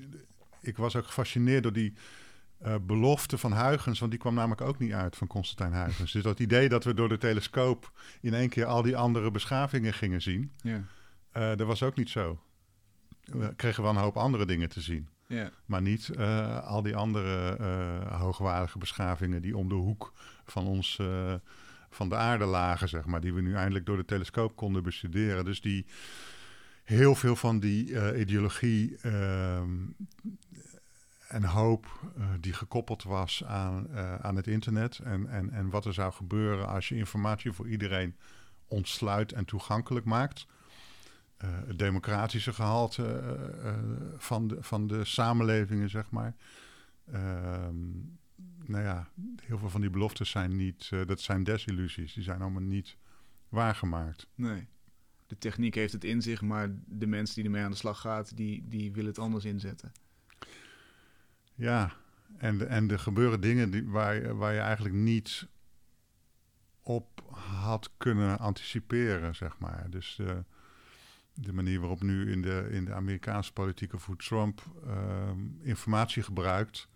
[0.62, 1.94] ik was ook gefascineerd door die
[2.66, 6.12] uh, belofte van Huygens, want die kwam namelijk ook niet uit van Constantijn Huygens.
[6.12, 9.94] Dus dat idee dat we door de telescoop in één keer al die andere beschavingen
[9.94, 10.84] gingen zien, ja.
[11.56, 12.44] Dat was ook niet zo.
[13.24, 15.08] We kregen wel een hoop andere dingen te zien.
[15.34, 15.52] Ja.
[15.66, 17.58] Maar niet uh, al die andere
[18.10, 20.14] hoogwaardige beschavingen die om de hoek
[20.46, 21.02] van ons,
[21.90, 25.46] van de aarde lagen, zeg maar, die we nu eindelijk door de telescoop konden bestuderen.
[25.46, 25.86] Dus die
[26.84, 29.72] heel veel van die ideologie ehm,
[31.28, 31.86] en hoop
[32.40, 35.00] die gekoppeld was aan, aan het internet.
[35.00, 38.16] En, en, en wat er zou gebeuren als je informatie voor iedereen
[38.68, 40.46] ontsluit en toegankelijk maakt.
[41.44, 43.38] Uh, het democratische gehalte
[44.18, 46.36] van, de, van de samenlevingen, zeg maar.
[47.12, 47.76] Ehm,
[48.66, 49.10] nou ja,
[49.42, 52.14] heel veel van die beloftes zijn niet, dat zijn desillusies.
[52.14, 52.98] Die zijn allemaal niet
[53.50, 54.28] waargemaakt.
[54.36, 54.68] Nee.
[55.28, 58.38] De techniek heeft het in zich, maar de mensen die ermee aan de slag gaat,
[58.38, 59.92] die, die willen het anders inzetten.
[61.56, 61.94] Ja,
[62.38, 65.48] en, en er gebeuren dingen die, waar, waar je eigenlijk niet
[66.82, 69.90] op had kunnen anticiperen, zeg maar.
[69.90, 70.20] Dus
[71.34, 76.24] de manier waarop nu in de, in de Amerikaanse politiek of hoe Trump um, informatie
[76.24, 76.88] gebruikt,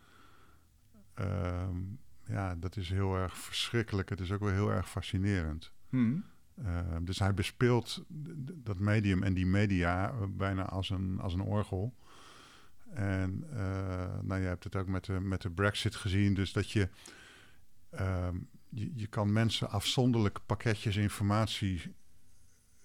[1.20, 4.10] um, ja, dat is heel erg verschrikkelijk.
[4.10, 5.72] Het is ook wel heel erg fascinerend.
[5.90, 6.24] Hmm.
[6.62, 8.06] Uh, dus hij bespeelt
[8.54, 11.96] dat medium en die media bijna als een, als een orgel.
[12.90, 16.72] En uh, nou, je hebt het ook met de, met de Brexit gezien, dus dat
[16.72, 16.90] je,
[17.94, 18.28] uh,
[18.70, 21.96] je, je, kan mensen afzonderlijk pakketjes informatie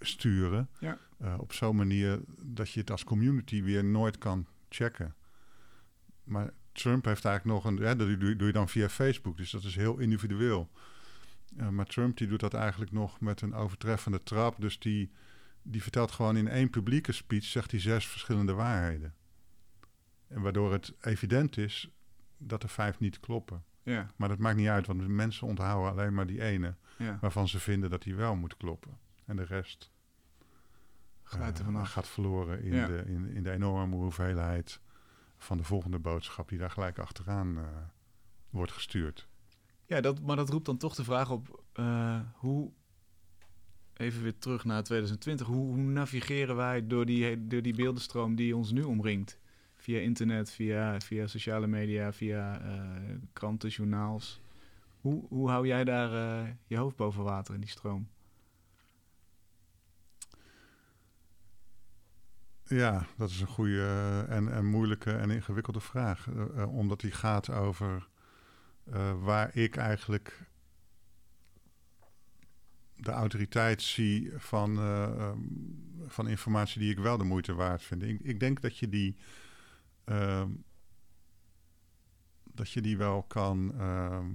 [0.00, 0.68] sturen.
[0.78, 0.98] Ja.
[1.22, 5.14] Uh, op zo'n manier dat je het als community weer nooit kan checken.
[6.24, 7.78] Maar Trump heeft eigenlijk nog een.
[7.78, 10.70] Ja, dat doe, doe je dan via Facebook, dus dat is heel individueel.
[11.56, 14.60] Uh, maar Trump die doet dat eigenlijk nog met een overtreffende trap.
[14.60, 15.10] Dus die,
[15.62, 19.14] die vertelt gewoon in één publieke speech, zegt hij zes verschillende waarheden.
[20.28, 21.90] En waardoor het evident is
[22.38, 23.64] dat er vijf niet kloppen.
[23.82, 24.10] Ja.
[24.16, 27.18] Maar dat maakt niet uit, want mensen onthouden alleen maar die ene Ja.
[27.20, 28.98] waarvan ze vinden dat die wel moet kloppen.
[29.24, 29.90] En de rest
[31.32, 31.88] Glijdt er eh, vanaf.
[31.90, 32.86] gaat verloren in, Ja.
[32.86, 34.80] de, in, in de enorme hoeveelheid
[35.38, 37.64] van de volgende boodschap die daar gelijk achteraan eh,
[38.50, 39.28] wordt gestuurd.
[39.86, 42.70] Ja, dat, maar dat roept dan toch de vraag op eh, hoe,
[43.96, 48.56] even weer terug naar 2020, hoe, hoe navigeren wij door die, door die beeldenstroom die
[48.56, 49.38] ons nu omringt?
[49.76, 54.40] Via internet, via, via sociale media, via eh, kranten, journaals.
[55.00, 56.10] Hoe, hoe hou jij daar
[56.66, 58.08] je hoofd boven water in die stroom?
[62.72, 66.28] Ja, dat is een goede eh, en, en moeilijke en ingewikkelde vraag.
[66.28, 68.08] eh, eh, omdat die gaat over
[69.20, 70.50] waar ik eigenlijk
[72.96, 75.38] de autoriteit zie van, eh, ehm,
[76.06, 78.02] van informatie die ik wel de moeite waard vind.
[78.02, 79.16] Ik, ik denk dat je die.
[80.04, 80.50] ehm,
[82.54, 84.30] dat je die wel kan ehm,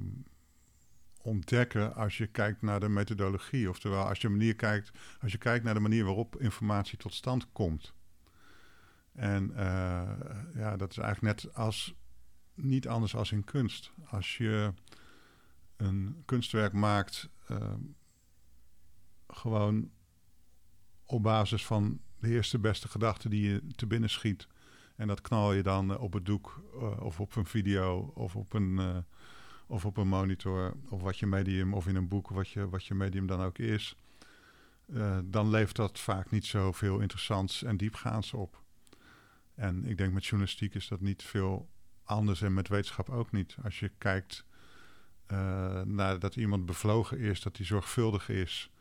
[1.22, 3.70] ontdekken als je kijkt naar de methodologie.
[3.70, 7.52] Oftewel, als je, manier kijkt, als je kijkt naar de manier waarop informatie tot stand
[7.52, 7.94] komt.
[9.18, 10.10] En eh,
[10.54, 11.96] ja, dat is eigenlijk net als
[12.54, 13.92] niet anders als in kunst.
[14.06, 14.74] Als je
[15.76, 17.82] een kunstwerk maakt, ehm,
[19.28, 19.90] gewoon
[21.06, 24.48] op basis van de eerste beste gedachte die je te binnen schiet.
[24.96, 28.36] En dat knal je dan eh, op het doek eh, of op een video of
[28.36, 29.06] op een,
[29.68, 32.86] of op een monitor of wat je medium of in een boek, wat je, wat
[32.86, 33.96] je medium dan ook is.
[35.24, 38.66] Dan levert dat vaak niet zoveel interessants en diepgaands op.
[39.58, 41.70] En ik denk met journalistiek is dat niet veel
[42.04, 43.56] anders en met wetenschap ook niet.
[43.64, 44.46] Als je kijkt
[45.26, 48.72] eh, naar dat iemand bevlogen is, dat hij zorgvuldig is,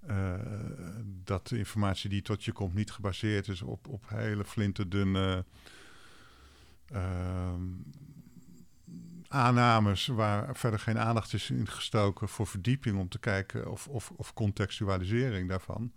[0.00, 0.34] eh,
[1.24, 5.44] dat de informatie die tot je komt niet gebaseerd is op, op hele flinterdunne
[6.86, 7.62] ehm,
[9.28, 14.10] aannames waar verder geen aandacht is in gestoken voor verdieping om te kijken of, of,
[14.16, 15.92] of contextualisering daarvan.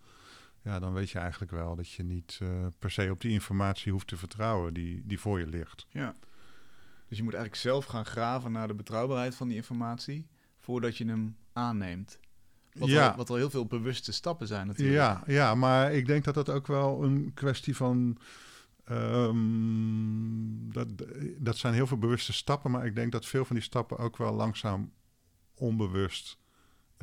[0.66, 3.92] Ja, dan weet je eigenlijk wel dat je niet eh, per se op die informatie
[3.92, 5.86] hoeft te vertrouwen die, die voor je ligt.
[5.90, 6.16] Ja.
[7.08, 10.28] Dus je moet eigenlijk zelf gaan graven naar de betrouwbaarheid van die informatie
[10.60, 12.20] voordat je hem aanneemt.
[12.74, 13.10] Wat, Ja.
[13.10, 14.98] al, wat al heel veel bewuste stappen zijn natuurlijk.
[14.98, 18.18] Ja, ja, maar ik denk dat dat ook wel een kwestie van.
[18.84, 20.88] ehm, dat,
[21.38, 24.18] dat zijn heel veel bewuste stappen, maar ik denk dat veel van die stappen ook
[24.18, 24.92] wel langzaam
[25.56, 26.38] onbewust.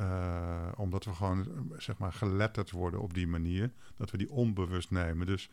[0.03, 4.91] Eh, omdat we gewoon zeg maar geletterd worden op die manier, dat we die onbewust
[4.91, 5.25] nemen.
[5.25, 5.49] Dus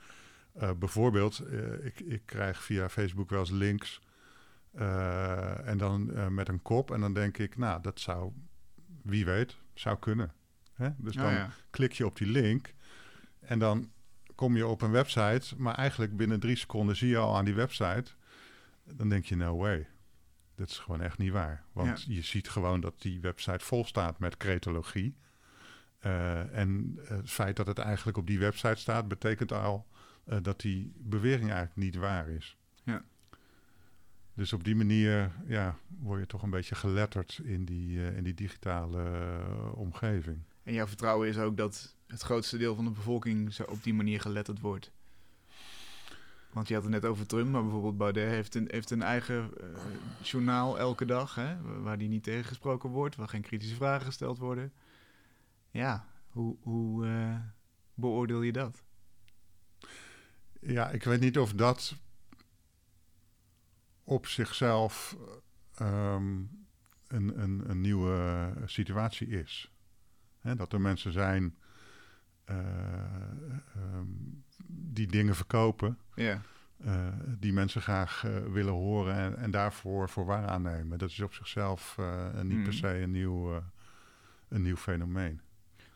[0.52, 4.00] eh, bijvoorbeeld, eh, ik, ik krijg via Facebook wel eens links
[5.64, 8.32] en dan met een kop, en dan denk ik, nou, dat zou,
[9.02, 10.32] wie weet, zou kunnen.
[10.74, 10.88] Hè?
[10.96, 11.50] Dus Oh, dan ja.
[11.70, 12.74] klik je op die link
[13.40, 13.90] en dan
[14.34, 17.54] kom je op een website, maar eigenlijk binnen drie seconden zie je al aan die
[17.54, 18.10] website,
[18.84, 19.88] dan denk je no way.
[20.60, 21.64] Dat is gewoon echt niet waar.
[21.72, 25.16] Want je ziet gewoon dat die website vol staat met cretologie.
[25.98, 29.86] Eh, en het feit dat het eigenlijk op die website staat, betekent al
[30.24, 32.56] eh, dat die bewering eigenlijk niet waar is.
[32.82, 33.04] Ja.
[34.34, 38.24] Dus op die manier ja, word je toch een beetje geletterd in die, eh, in
[38.24, 39.04] die digitale
[39.74, 40.38] omgeving.
[40.62, 43.94] En jouw vertrouwen is ook dat het grootste deel van de bevolking zo op die
[43.94, 44.92] manier geletterd wordt.
[46.52, 49.50] Want je had het net over Trump, maar bijvoorbeeld Baudet heeft een, heeft een eigen
[49.60, 49.68] eh,
[50.22, 54.72] journaal elke dag, hè, waar die niet tegengesproken wordt, waar geen kritische vragen gesteld worden.
[55.70, 57.36] Ja, hoe, hoe eh,
[57.94, 58.82] beoordeel je dat?
[60.60, 61.96] Ja, ik weet niet of dat
[64.04, 65.16] op zichzelf
[65.74, 66.38] ehm,
[67.06, 69.72] een, een, een nieuwe situatie is.
[70.38, 71.56] Hè, dat er mensen zijn
[72.44, 72.58] eh,
[73.74, 74.06] ehm,
[74.66, 76.40] die dingen verkopen, Ja,
[76.84, 77.06] eh,
[77.38, 80.98] die mensen graag eh, willen horen en, en daarvoor voor waar aannemen.
[80.98, 82.72] Dat is op zichzelf eh, niet per Mhm.
[82.72, 83.62] se een nieuw,
[84.48, 85.40] een nieuw fenomeen.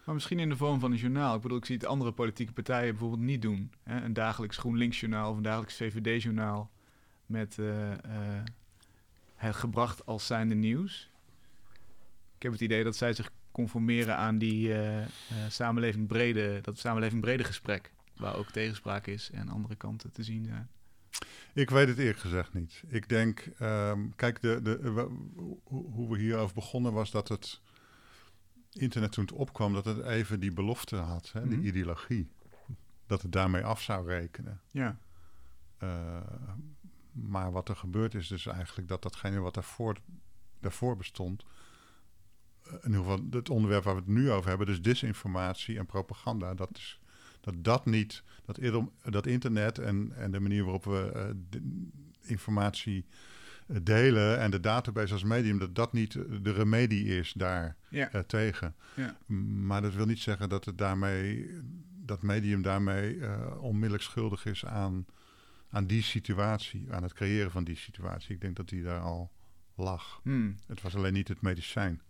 [0.05, 1.37] maar misschien in de vorm van een journaal.
[1.37, 3.73] Ik bedoel, ik zie het andere politieke partijen bijvoorbeeld niet doen.
[3.83, 4.01] Hè?
[4.05, 6.71] Een dagelijks GroenLinks-journaal of een dagelijks VVD-journaal
[7.27, 7.59] met
[9.37, 11.11] het gebracht als zijnde nieuws.
[12.37, 14.75] Ik heb het idee dat zij zich conformeren aan die
[15.49, 20.45] samenleving brede, dat samenleving brede gesprek, waar ook tegenspraak is en andere kanten te zien
[20.45, 20.69] zijn.
[21.55, 22.83] Ik weet het eerlijk gezegd niet.
[22.87, 25.09] Ik denk, ehm, kijk, de, de, wa-
[25.65, 27.61] hoe we hierover begonnen was dat het
[28.73, 31.49] internet toen het opkwam, dat het even die belofte had, hè, Mhm.
[31.49, 32.29] die ideologie.
[33.07, 34.61] Dat het daarmee af zou rekenen.
[34.71, 34.99] Ja,
[35.79, 36.21] Eh,
[37.13, 39.97] maar wat er gebeurd is, dus eigenlijk dat datgene wat daarvoor,
[40.61, 41.45] daarvoor bestond,
[42.63, 45.87] eh, in ieder geval het onderwerp waar we het nu over hebben, dus disinformatie en
[45.87, 47.01] propaganda, dat is
[47.45, 48.23] dat dat niet,
[49.11, 51.61] dat, internet en, en de manier waarop we eh,
[52.21, 53.07] informatie
[53.67, 57.77] delen en de database als medium, dat dat niet de remedie is daar
[58.27, 58.75] tegen.
[58.97, 59.17] Ja.
[59.67, 61.51] Maar dat wil niet zeggen dat het daarmee,
[62.05, 63.19] dat medium daarmee
[63.59, 65.07] onmiddellijk schuldig is aan,
[65.71, 68.35] aan die situatie, aan het creëren van die situatie.
[68.35, 69.33] Ik denk dat die daar al
[69.75, 70.21] lag.
[70.23, 70.57] Hmm.
[70.67, 72.01] Het was alleen niet het medicijn.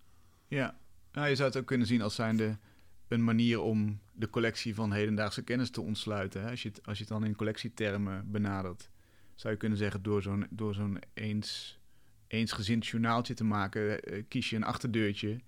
[0.46, 0.78] Ja,
[1.12, 2.58] nou, je zou het ook kunnen zien als zijnde
[3.08, 6.42] een manier om de collectie van hedendaagse kennis te ontsluiten.
[6.42, 6.50] Hè?
[6.50, 8.90] Als, je het, als je het dan in collectietermen benadert,
[9.34, 11.78] zou je kunnen zeggen door zo'n, door zo'n eens,
[12.26, 15.40] eensgezind journaaltje te maken, eh, kies je een achterdeurtje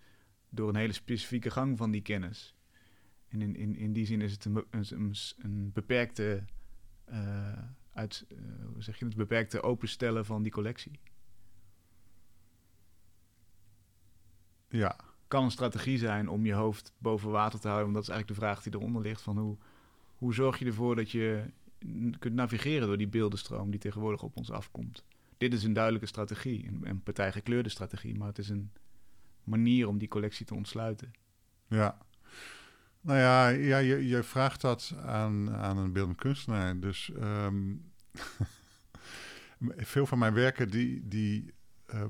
[0.48, 2.54] door een hele specifieke gang van die kennis.
[3.28, 4.66] En in, in, in die zin is het een,
[5.38, 6.44] een, beperkte,
[7.10, 7.58] uh,
[7.92, 8.38] uit, uh,
[8.72, 11.00] hoe zeg je het, beperkte openstellen van die collectie.
[14.68, 15.15] Ja.
[15.28, 17.92] Kan een strategie zijn om je hoofd boven water te houden.
[17.92, 19.22] Want dat is eigenlijk de vraag die eronder ligt.
[19.22, 19.56] Van hoe,
[20.16, 21.44] hoe zorg je ervoor dat je
[22.18, 25.04] kunt navigeren door die beeldenstroom die tegenwoordig op ons afkomt.
[25.38, 26.68] Dit is een duidelijke strategie.
[26.68, 28.18] Een, een partijgekleurde strategie.
[28.18, 28.70] Maar het is een
[29.44, 31.12] manier om die collectie te ontsluiten.
[31.68, 31.98] Ja.
[33.00, 36.80] Nou ja, ja je, je vraagt dat aan, aan een beeldend kunstenaar.
[36.80, 37.74] Dus ehm,
[39.92, 41.54] veel van mijn werken die, die
[41.94, 42.04] uh,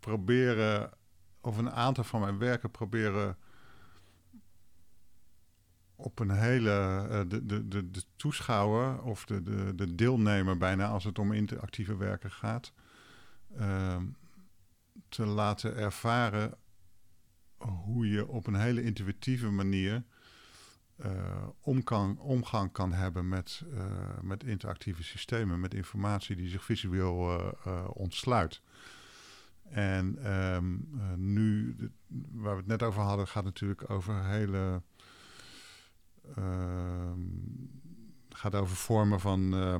[0.00, 0.90] proberen
[1.42, 3.36] of een aantal van mijn werken proberen
[5.96, 7.06] op een hele.
[7.10, 11.32] Uh, de, de, de, de toeschouwer of de, de, de deelnemer bijna als het om
[11.32, 12.72] interactieve werken gaat.
[13.58, 13.96] Uh,
[15.08, 16.54] te laten ervaren
[17.58, 20.04] hoe je op een hele intuïtieve manier
[20.96, 23.84] uh, omgang, omgang kan hebben met, uh,
[24.20, 27.54] met interactieve systemen, met informatie die zich visueel
[27.92, 28.62] ontsluit.
[29.72, 31.76] En um, uh, nu,
[32.32, 34.82] waar we het net over hadden, gaat natuurlijk over hele.
[36.38, 37.12] Uh,
[38.28, 39.74] gaat over vormen van, uh,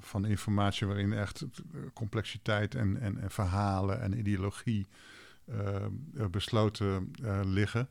[0.00, 1.44] van informatie waarin echt
[1.92, 4.86] complexiteit en, en, en verhalen en ideologie
[5.46, 5.90] ehm,
[6.30, 7.10] besloten
[7.44, 7.88] liggen.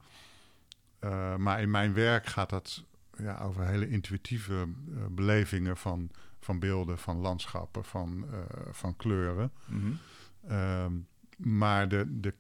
[1.38, 2.84] maar in mijn werk gaat dat
[3.18, 4.68] ja, over hele intuïtieve
[5.10, 8.26] belevingen van, van beelden, van landschappen, van,
[8.72, 9.52] van kleuren.
[9.66, 10.00] -hmm.
[10.48, 10.94] Ehm,
[11.38, 12.34] maar de, de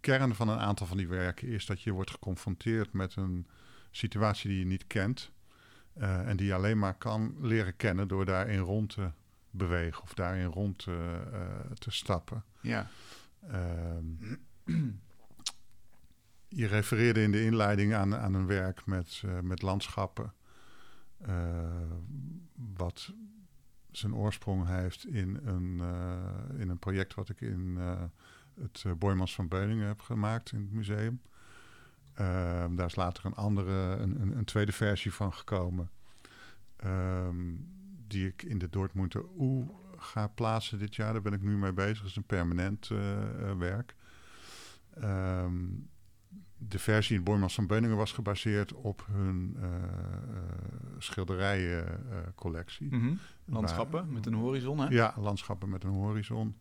[0.00, 3.46] kern van een aantal van die werken is dat je wordt geconfronteerd met een
[3.90, 5.32] situatie die je niet kent.
[5.96, 9.10] Uh, en die je alleen maar kan leren kennen door daarin rond te
[9.50, 12.44] bewegen of daarin rond te, uh, te stappen.
[12.60, 12.90] Ja.
[13.50, 14.74] Uh,
[16.48, 20.32] je refereerde in de inleiding aan, aan een werk met, uh, met landschappen.
[22.76, 23.12] wat
[23.90, 28.02] zijn oorsprong heeft in een, uh, in een project wat ik in uh,
[28.60, 31.20] het uh, Boymans van Beuningen heb gemaakt in het museum.
[32.14, 35.90] Ehm, daar is later een andere, een, een, tweede versie van gekomen.
[36.84, 37.66] Um,
[38.06, 41.12] die ik in de Dortmunder Oe ga plaatsen dit jaar.
[41.12, 41.98] Daar ben ik nu mee bezig.
[41.98, 42.88] Dat is een permanent
[43.58, 43.94] werk.
[45.02, 45.88] Um,
[46.58, 49.66] de versie in Boymans van Beuningen was gebaseerd op hun uh,
[50.98, 52.94] schilderijencollectie.
[52.94, 53.18] Mm -hmm.
[53.44, 54.88] Landschappen met een horizon, hè?
[54.88, 56.56] Ja, landschappen met een horizon.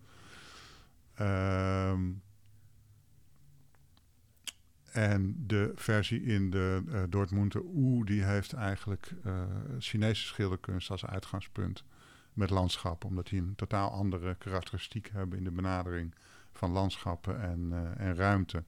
[1.21, 2.21] Um,
[4.91, 9.41] en de versie in de uh, Dortmunder Oe, die heeft eigenlijk uh,
[9.79, 11.83] Chinese schilderkunst als uitgangspunt
[12.33, 16.15] met landschappen, omdat die een totaal andere karakteristiek hebben in de benadering
[16.51, 18.63] van landschappen en, uh, en ruimte.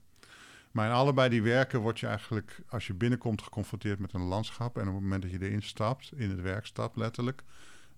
[0.70, 4.76] Maar in allebei die werken word je eigenlijk, als je binnenkomt, geconfronteerd met een landschap.
[4.76, 7.42] En op het moment dat je erin stapt, in het werk stapt letterlijk,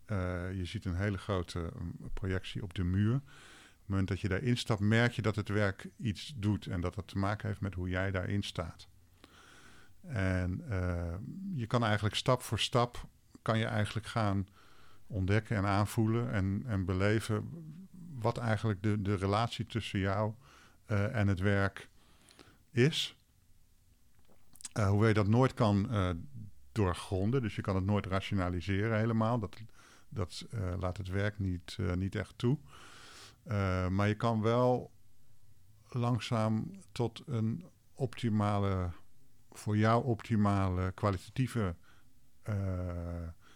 [0.07, 0.17] uh,
[0.53, 3.15] je ziet een hele grote um, projectie op de muur.
[3.15, 3.23] Op
[3.79, 6.95] het moment dat je daarin stapt, merk je dat het werk iets doet en dat
[6.95, 8.89] dat te maken heeft met hoe jij daarin staat.
[10.07, 11.15] En uh,
[11.55, 13.07] je kan eigenlijk stap voor stap,
[13.43, 14.49] kan je eigenlijk gaan
[15.07, 17.51] ontdekken en aanvoelen en, en beleven
[18.19, 20.33] wat eigenlijk de, de relatie tussen jou
[20.87, 21.89] uh, en het werk
[22.73, 23.17] is.
[24.79, 26.11] Uh, hoewel je dat nooit kan uh,
[26.73, 29.39] doorgronden, dus je kan het nooit rationaliseren helemaal.
[29.39, 29.57] Dat,
[30.09, 32.59] dat uh, laat het werk niet, niet echt toe.
[33.89, 34.91] maar je kan wel
[35.89, 37.64] langzaam tot een
[37.95, 38.91] optimale,
[39.51, 41.77] voor jou optimale, kwalitatieve,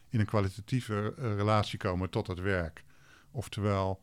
[0.09, 2.85] in een kwalitatieve relatie komen tot het werk.
[3.31, 4.03] Oftewel,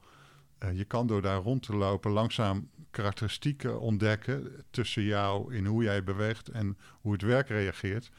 [0.73, 6.03] je kan door daar rond te lopen langzaam karakteristieken ontdekken tussen jou in hoe jij
[6.03, 8.11] beweegt en hoe het werk reageert,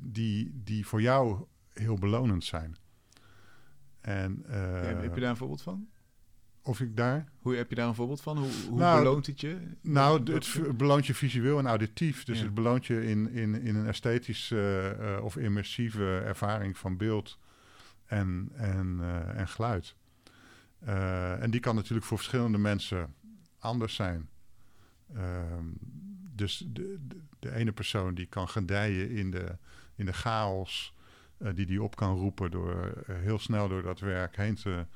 [0.00, 2.76] die, die voor jou heel belonend zijn.
[4.00, 5.88] En, uh, heb je daar een voorbeeld van?
[6.62, 7.28] Of ik daar?
[7.38, 8.38] Hoe heb je daar een voorbeeld van?
[8.38, 9.58] Hoe, hoe nou, beloont het je?
[9.80, 12.24] Nou, het, beloont je visueel en auditief.
[12.24, 12.44] Dus ja.
[12.44, 17.38] het beloont je in, in, in een esthetische uh, of immersieve ervaring van beeld
[18.06, 19.94] en, en, uh, en geluid.
[21.40, 23.14] en die kan natuurlijk voor verschillende mensen
[23.58, 24.28] anders zijn.
[25.14, 25.64] Ehm,
[26.34, 26.98] dus de,
[27.38, 29.56] de, ene persoon die kan gedijen in de,
[29.94, 30.94] in de chaos
[31.38, 34.86] uh, die die op kan roepen door heel snel door dat werk heen te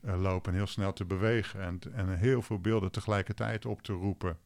[0.00, 4.38] lopen en heel snel te bewegen en, en heel veel beelden tegelijkertijd op te roepen.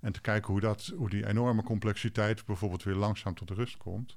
[0.00, 4.16] En te kijken hoe, dat, hoe die enorme complexiteit bijvoorbeeld weer langzaam tot rust komt.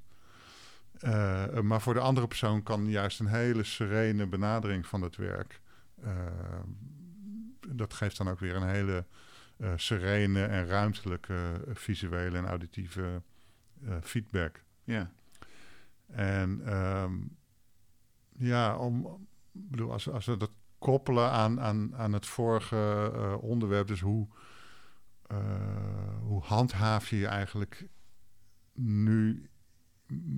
[1.61, 5.61] Maar voor de andere persoon kan juist een hele serene benadering van het werk.
[7.67, 9.05] Dat geeft dan ook weer een hele
[9.57, 13.21] uh, serene en ruimtelijke visuele en auditieve
[14.01, 14.63] feedback.
[14.83, 15.11] Ja.
[16.07, 17.37] En um,
[18.37, 24.01] ja, om, bedoel, als, als we dat koppelen aan, aan, aan het vorige onderwerp, dus
[24.01, 24.27] hoe
[25.31, 25.37] uh,
[26.21, 27.87] hoe handhaaf je je eigenlijk
[28.73, 29.49] nu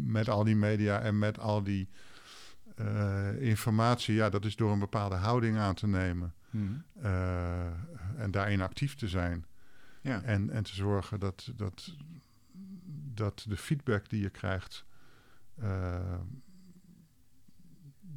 [0.03, 1.89] met al die media en met al die
[2.75, 4.15] uh, informatie?
[4.15, 6.83] Ja, dat is door een bepaalde houding aan te nemen hmm.
[7.03, 7.65] uh,
[8.17, 9.45] en daarin actief te zijn.
[10.01, 10.21] Ja.
[10.21, 11.95] En, en te zorgen dat, dat,
[13.13, 14.85] dat de feedback die je krijgt,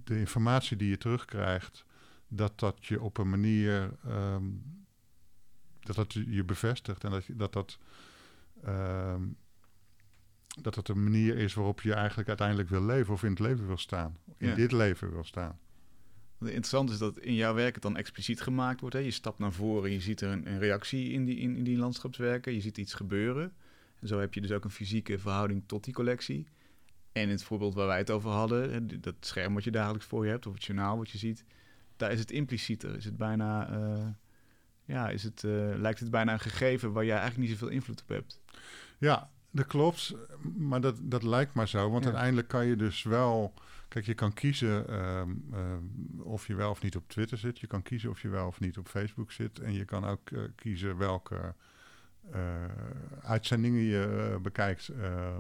[0.04, 1.84] de informatie die je terugkrijgt,
[2.28, 4.62] dat dat je op een manier um,
[5.80, 7.78] dat dat je bevestigt en dat dat, dat,
[8.64, 9.14] uh,
[10.60, 13.66] dat dat een manier is waarop je eigenlijk uiteindelijk wil leven of in het leven
[13.66, 14.18] wil staan.
[14.36, 15.58] In dit leven wil staan.
[16.44, 18.94] Interessant is dat in jouw werk het dan expliciet gemaakt wordt.
[18.94, 19.00] Hè?
[19.00, 21.64] Je stapt naar voren en je ziet er een, een reactie in die, in, in
[21.64, 22.54] die landschapswerken.
[22.54, 23.52] Je ziet iets gebeuren.
[24.00, 26.46] En zo heb je dus ook een fysieke verhouding tot die collectie.
[27.12, 30.24] En in het voorbeeld waar wij het over hadden, dat scherm wat je dagelijks voor
[30.24, 31.44] je hebt, of het journaal wat je ziet,
[31.96, 32.96] daar is het implicieter.
[32.96, 34.06] Is het bijna uh,
[34.84, 38.02] ja, is het, uh, lijkt het bijna een gegeven waar jij eigenlijk niet zoveel invloed
[38.02, 38.40] op hebt.
[38.98, 40.14] Ja, dat klopt.
[40.56, 41.90] Maar dat, dat lijkt maar zo.
[41.90, 43.54] Want uiteindelijk kan je dus wel.
[43.92, 45.22] Kijk, je kan kiezen uh,
[45.52, 47.58] uh, of je wel of niet op Twitter zit.
[47.58, 49.58] Je kan kiezen of je wel of niet op Facebook zit.
[49.58, 51.54] En je kan ook uh, kiezen welke
[53.22, 54.90] uitzendingen je bekijkt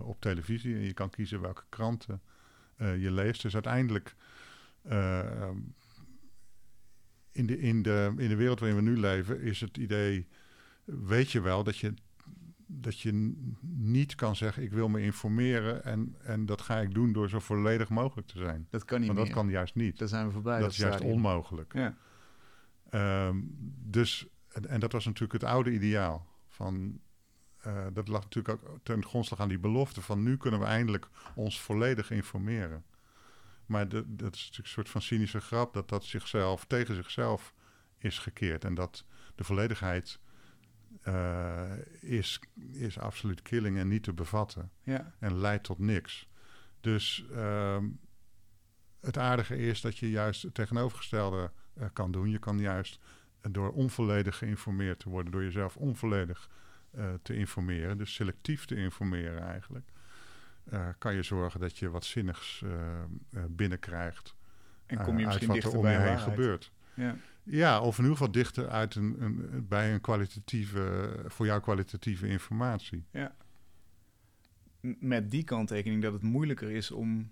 [0.02, 0.74] op televisie.
[0.74, 2.20] En je kan kiezen welke kranten
[2.76, 3.42] je leest.
[3.42, 4.14] Dus uiteindelijk
[4.88, 5.56] ehm,
[7.32, 10.26] in de, in, de, in de wereld waarin we nu leven is het idee,
[10.84, 11.94] weet je wel, dat je,
[12.80, 17.12] dat je niet kan zeggen, ik wil me informeren en, en dat ga ik doen
[17.12, 18.66] door zo volledig mogelijk te zijn.
[18.70, 19.98] Dat kan niet Want dat kan juist niet.
[19.98, 20.60] Daar zijn we voorbij.
[20.60, 21.72] Dat, is juist onmogelijk.
[21.72, 21.96] Ja.
[23.26, 26.26] Um, dus, en, en, dat was natuurlijk het oude ideaal.
[26.48, 27.00] Van,
[27.66, 31.08] uh, dat lag natuurlijk ook ten grondslag aan die belofte van nu kunnen we eindelijk
[31.34, 32.84] ons volledig informeren.
[33.66, 37.54] Maar de, dat is natuurlijk een soort van cynische grap dat dat zichzelf tegen zichzelf
[37.98, 38.64] is gekeerd.
[38.64, 39.04] En dat
[39.34, 40.20] de volledigheid
[41.04, 42.40] uh, is,
[42.72, 44.70] is absoluut killing en niet te bevatten.
[44.82, 45.14] Ja.
[45.18, 46.28] En leidt tot niks.
[46.80, 47.82] Dus uh,
[49.00, 52.30] het aardige is dat je juist het tegenovergestelde uh, kan doen.
[52.30, 52.98] Je kan juist
[53.50, 56.50] door onvolledig geïnformeerd te worden, door jezelf onvolledig
[57.22, 59.90] te informeren, dus selectief te informeren eigenlijk.
[60.98, 64.34] Kan je zorgen dat je wat zinnigs uh, binnenkrijgt.
[64.86, 66.72] En kom je misschien dichter om je heen gebeurt.
[66.94, 67.16] Ja.
[67.42, 72.26] Ja, of in ieder geval dichter uit een, een, bij een kwalitatieve, voor jou kwalitatieve
[72.26, 73.04] informatie.
[73.10, 73.36] Ja.
[74.80, 77.30] Met die kanttekening dat het moeilijker is om,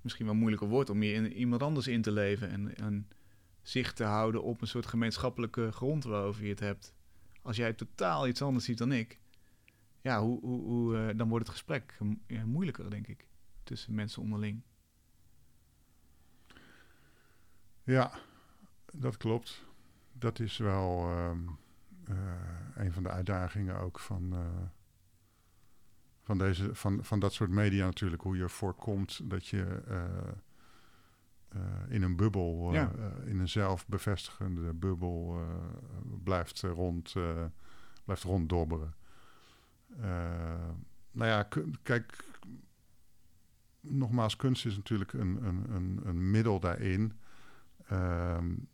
[0.00, 3.08] misschien wel moeilijker wordt om meer in iemand anders in te leven en, en
[3.62, 6.94] zicht te houden op een soort gemeenschappelijke grond waarover je het hebt.
[7.42, 9.18] Als jij totaal iets anders ziet dan ik,
[10.00, 11.98] ja, hoe, hoe, hoe uh, dan wordt het gesprek
[12.44, 13.26] moeilijker, denk ik,
[13.62, 14.62] tussen mensen onderling.
[17.84, 18.18] Ja,
[18.96, 19.64] dat klopt.
[20.12, 21.30] Dat is wel uh,
[22.10, 22.16] uh,
[22.74, 24.40] een van de uitdagingen ook van, uh,
[26.22, 28.22] van, deze, van, van dat soort media natuurlijk.
[28.22, 29.82] Hoe je voorkomt dat je
[31.88, 32.90] in een bubbel, ja.
[33.24, 35.40] in een zelfbevestigende bubbel
[36.24, 37.14] blijft, rond,
[38.04, 38.94] blijft ronddobberen.
[41.10, 41.48] Nou ja,
[41.82, 42.24] kijk,
[43.80, 47.12] nogmaals, kunst is natuurlijk een, een, een, een middel daarin.
[47.92, 48.68] Um,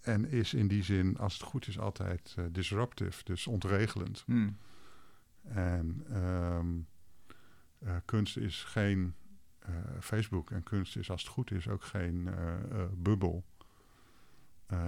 [0.00, 4.22] en is in die zin, als het goed is, altijd uh, disruptive, dus ontregelend.
[4.26, 4.56] Hmm.
[5.44, 6.86] En um,
[7.78, 9.14] uh, kunst is geen
[10.00, 12.28] Facebook en kunst is, als het goed is, ook geen
[12.94, 13.44] bubbel.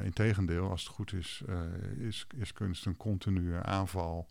[0.02, 1.42] Integendeel, als het goed is,
[1.96, 4.28] is, is kunst een continue aanval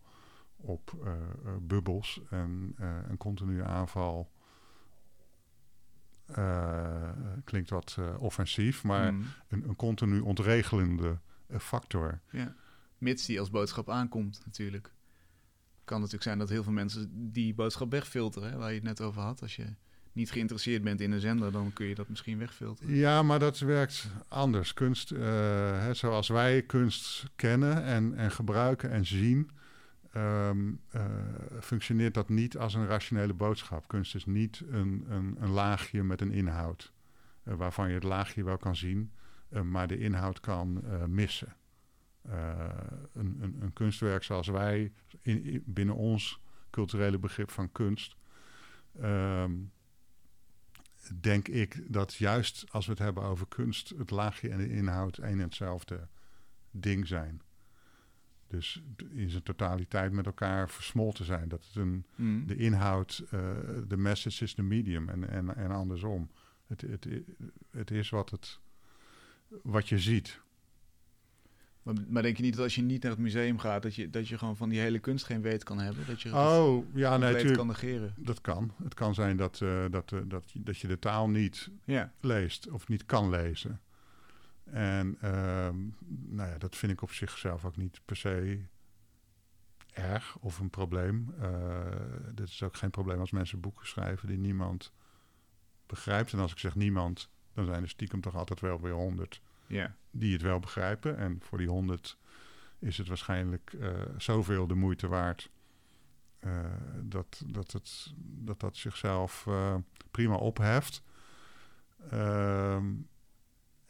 [0.56, 1.14] op
[1.62, 2.76] bubbels en
[3.08, 4.32] een continue aanval
[7.44, 9.26] klinkt wat offensief, maar mm.
[9.48, 11.20] een, een, continu ontregelende
[11.60, 12.20] factor.
[12.32, 12.56] Ja,
[12.98, 14.94] mits die als boodschap aankomt natuurlijk.
[15.84, 19.22] Kan natuurlijk zijn dat heel veel mensen die boodschap wegfilteren, waar je het net over
[19.22, 19.42] had.
[19.42, 19.66] Als je
[20.14, 22.96] niet geïnteresseerd bent in een zender, dan kun je dat misschien wegfilteren.
[22.96, 24.74] Ja, maar dat werkt anders.
[24.74, 25.20] Kunst, uh,
[25.82, 29.50] hè, zoals wij kunst kennen en, en gebruiken en zien,
[30.16, 31.06] um, uh,
[31.62, 33.88] functioneert dat niet als een rationele boodschap.
[33.88, 36.94] Kunst is niet een, een, een laagje met een inhoud,
[37.44, 39.12] uh, waarvan je het laagje wel kan zien,
[39.64, 41.56] maar de inhoud kan missen.
[42.22, 44.92] Een, een, een, kunstwerk zoals wij
[45.22, 48.16] in, binnen ons culturele begrip van kunst.
[49.02, 49.72] Um,
[51.22, 55.18] denk ik dat juist als we het hebben over kunst, het laagje en de inhoud
[55.18, 56.08] één en hetzelfde
[56.72, 57.42] ding zijn.
[58.52, 61.50] Dus in zijn totaliteit met elkaar versmolten zijn.
[61.50, 62.48] Dat het een, mm.
[62.48, 63.50] de inhoud, uh,
[63.88, 66.30] de message is de medium en, en, en andersom.
[66.68, 67.08] Het, het,
[67.70, 68.60] het is wat, het,
[69.64, 70.42] wat je ziet.
[71.84, 74.10] Maar, maar, denk je niet dat als je niet naar het museum gaat, dat je,
[74.10, 76.06] dat je gewoon van die hele kunst geen weet kan hebben?
[76.06, 78.14] Dat je oh, ja, nee, kan negeren?
[78.18, 78.74] Dat kan.
[78.84, 82.14] Het kan zijn dat, uh, dat, uh, dat, dat je de taal niet ja.
[82.20, 83.80] leest of niet kan lezen.
[84.72, 85.70] En uh,
[86.08, 88.66] nou ja, dat vind ik op zichzelf ook niet per se
[89.94, 91.34] erg of een probleem.
[91.42, 91.82] Uh,
[92.34, 94.94] dit is ook geen probleem als mensen boeken schrijven die niemand
[95.86, 96.34] begrijpt.
[96.34, 99.42] En als ik zeg niemand, dan zijn er stiekem toch altijd wel weer honderd
[100.12, 101.18] die het wel begrijpen.
[101.18, 102.18] En voor die honderd
[102.80, 105.50] is het waarschijnlijk uh, zoveel de moeite waard
[106.40, 106.66] uh,
[107.04, 109.76] dat, dat, het, dat dat zichzelf uh,
[110.12, 111.04] prima opheft.
[112.10, 112.94] Ehm,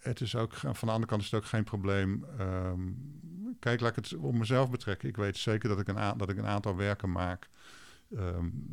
[0.02, 2.26] het is ook, van de andere kant is het ook geen probleem.
[2.40, 5.10] Um, kijk, laat ik het op mezelf betrekken.
[5.10, 7.50] Ik weet zeker dat ik een, dat ik een aantal werken maak
[8.12, 8.68] um,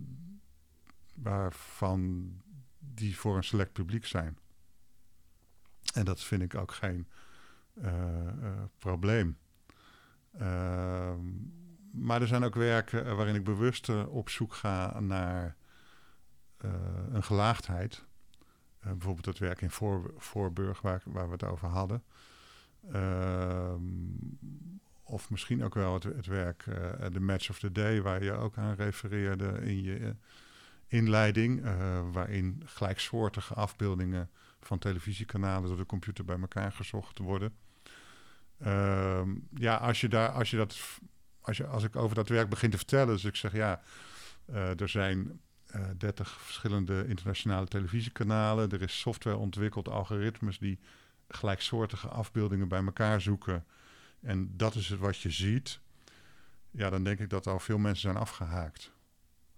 [1.14, 2.32] waarvan
[2.78, 4.38] die voor een select publiek zijn.
[5.94, 7.08] En dat vind ik ook geen
[7.74, 7.92] uh,
[8.42, 9.38] uh, probleem.
[10.40, 11.14] Uh,
[11.92, 15.56] maar er zijn ook werken waarin ik bewust op zoek ga naar
[17.12, 18.04] een gelaagdheid.
[18.82, 22.02] Bijvoorbeeld het werk in Voor, Voorburg, waar, waar we het over hadden.
[22.92, 23.82] Ehm,
[25.02, 26.62] of misschien ook wel het, werk
[27.12, 30.14] The Match of the Day, waar je ook aan refereerde in je
[30.86, 31.62] inleiding.
[32.12, 37.54] waarin gelijksoortige afbeeldingen van televisiekanalen door de computer bij elkaar gezocht worden.
[38.58, 40.78] Ehm, ja, als je daar, als je dat,
[41.40, 43.80] als, je, als ik over dat werk begin te vertellen, dus ik zeg ja,
[44.52, 45.40] er zijn
[45.74, 48.70] uh, eh, 30 verschillende internationale televisiekanalen.
[48.70, 50.78] Er is software ontwikkeld, algoritmes die
[51.28, 53.64] gelijksoortige afbeeldingen bij elkaar zoeken.
[54.20, 55.80] En dat is het wat je ziet.
[56.70, 58.92] Ja, dan denk ik dat al veel mensen zijn afgehaakt.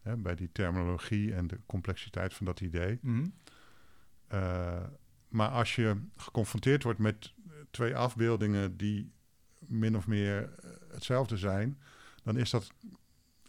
[0.03, 2.99] Hè, bij die terminologie en de complexiteit van dat idee.
[3.03, 3.33] Mm
[4.33, 4.83] uh,
[5.29, 7.33] maar als je geconfronteerd wordt met
[7.71, 9.13] twee afbeeldingen die
[9.59, 11.79] min of meer eh, hetzelfde zijn,
[12.23, 12.73] dan is dat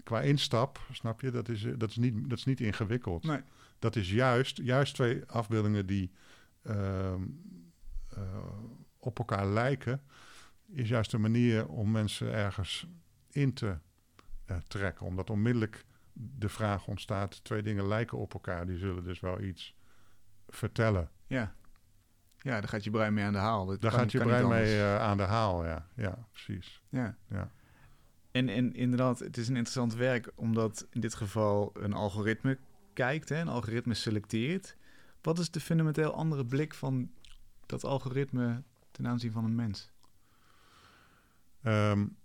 [0.03, 3.23] qua instap, snap je, dat is, dat is, niet, dat is niet ingewikkeld.
[3.23, 3.41] Nee.
[3.79, 6.11] Dat is juist, juist twee afbeeldingen die
[6.63, 7.13] uh,
[8.17, 8.47] uh,
[8.99, 10.01] op elkaar lijken,
[10.67, 12.87] is juist een manier om mensen ergens
[13.31, 13.77] in te
[14.45, 15.05] uh, trekken.
[15.05, 19.75] Omdat onmiddellijk de vraag ontstaat, twee dingen lijken op elkaar, die zullen dus wel iets
[20.47, 21.09] vertellen.
[21.27, 21.55] Ja.
[22.37, 23.65] Ja, daar gaat je brein mee aan de haal.
[23.65, 25.87] Dat daar gaat je brein mee aan de haal, ja.
[25.95, 26.83] Ja, precies.
[26.89, 27.17] Ja.
[27.29, 27.51] ja.
[28.31, 32.57] En, en inderdaad, het is een interessant werk, omdat in dit geval een algoritme
[32.93, 34.75] kijkt, hè, een algoritme selecteert.
[35.21, 37.11] Wat is de fundamenteel andere blik van
[37.65, 39.91] dat algoritme ten aanzien van een mens?
[41.63, 42.17] Um,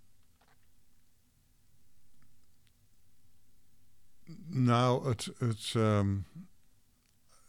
[4.47, 5.71] nou, het, het,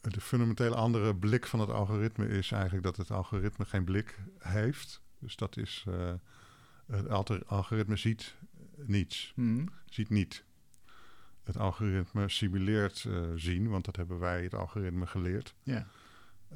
[0.00, 5.02] de fundamentele andere blik van het algoritme is eigenlijk dat het algoritme geen blik heeft.
[5.18, 6.12] Dus dat is, uh,
[6.86, 8.34] het algoritme ziet
[8.86, 9.68] niets, hmm.
[9.86, 10.44] ziet niet.
[11.42, 15.54] Het algoritme simuleert uh, zien, want dat hebben wij het algoritme geleerd.
[15.62, 15.86] Ja.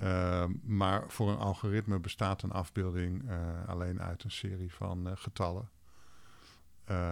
[0.02, 5.70] Uh, maar voor een algoritme bestaat een afbeelding uh, alleen uit een serie van getallen.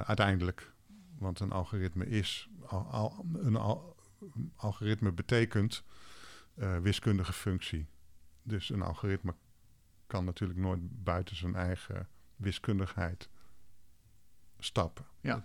[0.04, 0.72] uiteindelijk,
[1.18, 3.96] want een algoritme is, al, al, een al,
[4.56, 5.84] algoritme betekent
[6.82, 7.86] wiskundige functie.
[8.42, 9.34] Dus een algoritme
[10.06, 13.28] kan natuurlijk nooit buiten zijn eigen wiskundigheid
[14.64, 15.04] stappen.
[15.20, 15.44] Ja.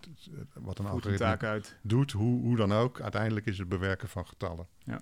[0.54, 4.68] wat een algoritme doet, hoe, hoe dan ook, uiteindelijk is het bewerken van getallen.
[4.84, 5.02] Ja.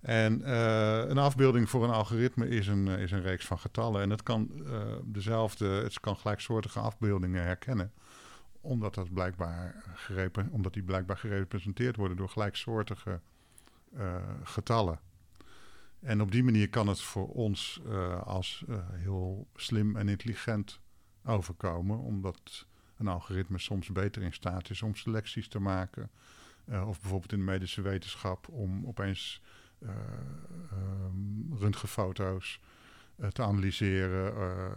[0.00, 4.02] En uh, een afbeelding voor een algoritme is een, uh, is een reeks van getallen.
[4.02, 7.92] En het kan uh, dezelfde, het kan gelijksoortige afbeeldingen herkennen.
[8.60, 13.20] Omdat, dat blijkbaar gerepen, omdat die blijkbaar gerepresenteerd worden door gelijksoortige
[14.42, 15.00] getallen.
[16.00, 20.80] En op die manier kan het voor ons uh, als uh, heel slim en intelligent
[21.24, 22.66] overkomen, omdat
[22.98, 26.10] een algoritme soms beter in staat is om selecties te maken.
[26.68, 29.42] Uh, of bijvoorbeeld in de medische wetenschap om opeens
[29.82, 32.60] ehm, röntgenfoto's
[33.32, 34.72] te analyseren,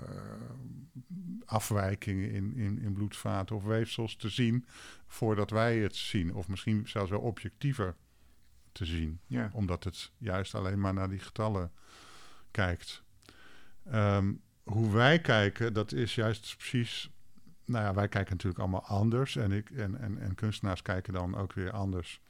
[1.46, 4.66] afwijkingen in, in, in bloedvaten of weefsels te zien
[5.08, 6.34] voordat wij het zien.
[6.34, 7.96] Of misschien zelfs wel objectiever
[8.72, 9.20] te zien.
[9.28, 9.50] Ja.
[9.54, 11.72] Omdat het juist alleen maar naar die getallen
[12.52, 13.04] kijkt.
[13.86, 17.10] Ehm, hoe wij kijken, dat is juist precies.
[17.72, 19.36] Nou ja, wij kijken natuurlijk allemaal anders.
[19.36, 22.22] En, ik, en, en, en kunstenaars kijken dan ook weer anders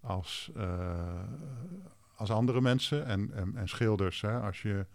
[0.00, 1.22] als, uh,
[2.14, 3.06] als andere mensen.
[3.06, 4.20] En, en, en schilders.
[4.20, 4.86] Hè, als je,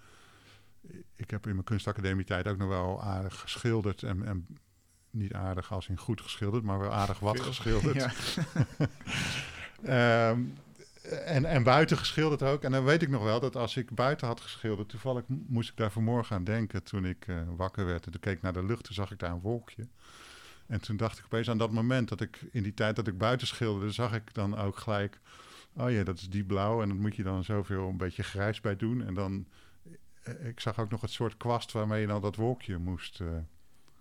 [1.15, 4.03] ik heb in mijn kunstacademie tijd ook nog wel aardig geschilderd.
[4.03, 4.47] En, en
[5.09, 7.95] niet aardig als in goed geschilderd, maar wel aardig wat geschilderd.
[9.83, 10.29] Ja.
[10.29, 10.53] um,
[11.09, 12.63] en, en buiten geschilderd ook.
[12.63, 15.77] En dan weet ik nog wel dat als ik buiten had geschilderd, toevallig moest ik
[15.77, 18.05] daar vanmorgen aan denken toen ik uh, wakker werd.
[18.05, 19.87] En toen keek ik naar de lucht, toen zag ik daar een wolkje.
[20.67, 23.17] En toen dacht ik opeens aan dat moment dat ik in die tijd dat ik
[23.17, 25.19] buiten schilderde, zag ik dan ook gelijk,
[25.73, 26.81] oh ja, dat is die blauw.
[26.81, 29.03] En dan moet je dan zoveel een beetje grijs bij doen.
[29.05, 29.47] En dan,
[30.23, 33.27] eh, ik zag ook nog het soort kwast waarmee je dan dat wolkje moest, uh,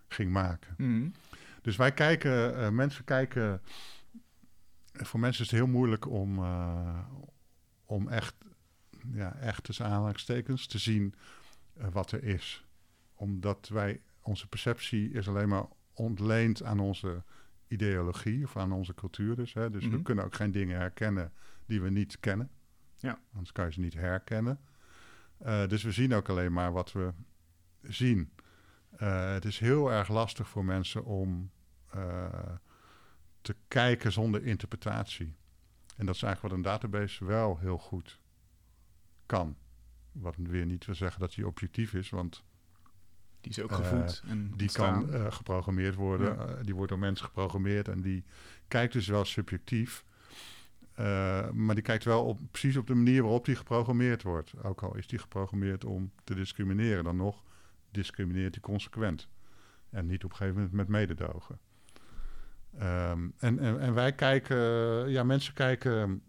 [0.09, 0.75] ging maken.
[0.77, 1.09] Mhm.
[1.63, 3.61] Dus wij kijken, mensen kijken
[5.05, 6.99] voor mensen is het heel moeilijk om, uh,
[7.85, 8.35] om echt,
[9.13, 11.15] ja, echt tussen aanhalingstekens te zien
[11.79, 12.67] uh, wat er is.
[13.15, 17.23] Omdat wij, onze perceptie is alleen maar ontleend aan onze
[17.69, 19.55] ideologie of aan onze cultuur dus.
[19.55, 19.71] Hè?
[19.71, 20.03] Dus we mhm.
[20.03, 21.33] kunnen ook geen dingen herkennen
[21.67, 22.51] die we niet kennen.
[22.97, 23.21] Ja.
[23.33, 24.61] Anders kan je ze niet herkennen.
[25.47, 27.13] Uh, dus we zien ook alleen maar wat we
[27.83, 28.33] zien.
[28.97, 31.51] het is heel erg lastig voor mensen om
[33.47, 35.35] te kijken zonder interpretatie.
[35.97, 38.21] En dat is eigenlijk wat een database wel heel goed
[39.27, 39.57] kan.
[40.13, 42.45] Wat weer niet wil zeggen dat die objectief is, want
[43.41, 44.23] die is ook gevoed.
[44.25, 46.37] Uh, en die kan uh, geprogrammeerd worden.
[46.37, 48.25] Uh, die wordt door mensen geprogrammeerd en die
[48.69, 50.05] kijkt dus wel subjectief.
[51.53, 54.63] maar die kijkt wel op, precies op de manier waarop die geprogrammeerd wordt.
[54.63, 57.43] Ook al is die geprogrammeerd om te discrimineren, dan nog
[57.91, 59.29] discrimineert die consequent.
[59.91, 61.59] En niet op een gegeven moment met mededogen.
[62.83, 64.57] Um, en, en, en, wij kijken,
[65.11, 66.22] ja, mensen kijken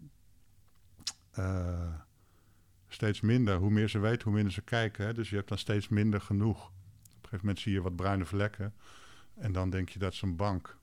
[1.38, 1.94] uh,
[2.88, 3.56] steeds minder.
[3.56, 5.06] Hoe meer ze weten, hoe minder ze kijken.
[5.06, 5.14] Hè?
[5.14, 6.66] Dus je hebt dan steeds minder genoeg.
[6.66, 6.72] Op
[7.04, 8.74] een gegeven moment zie je wat bruine vlekken.
[9.34, 10.78] En dan denk je dat is een bank.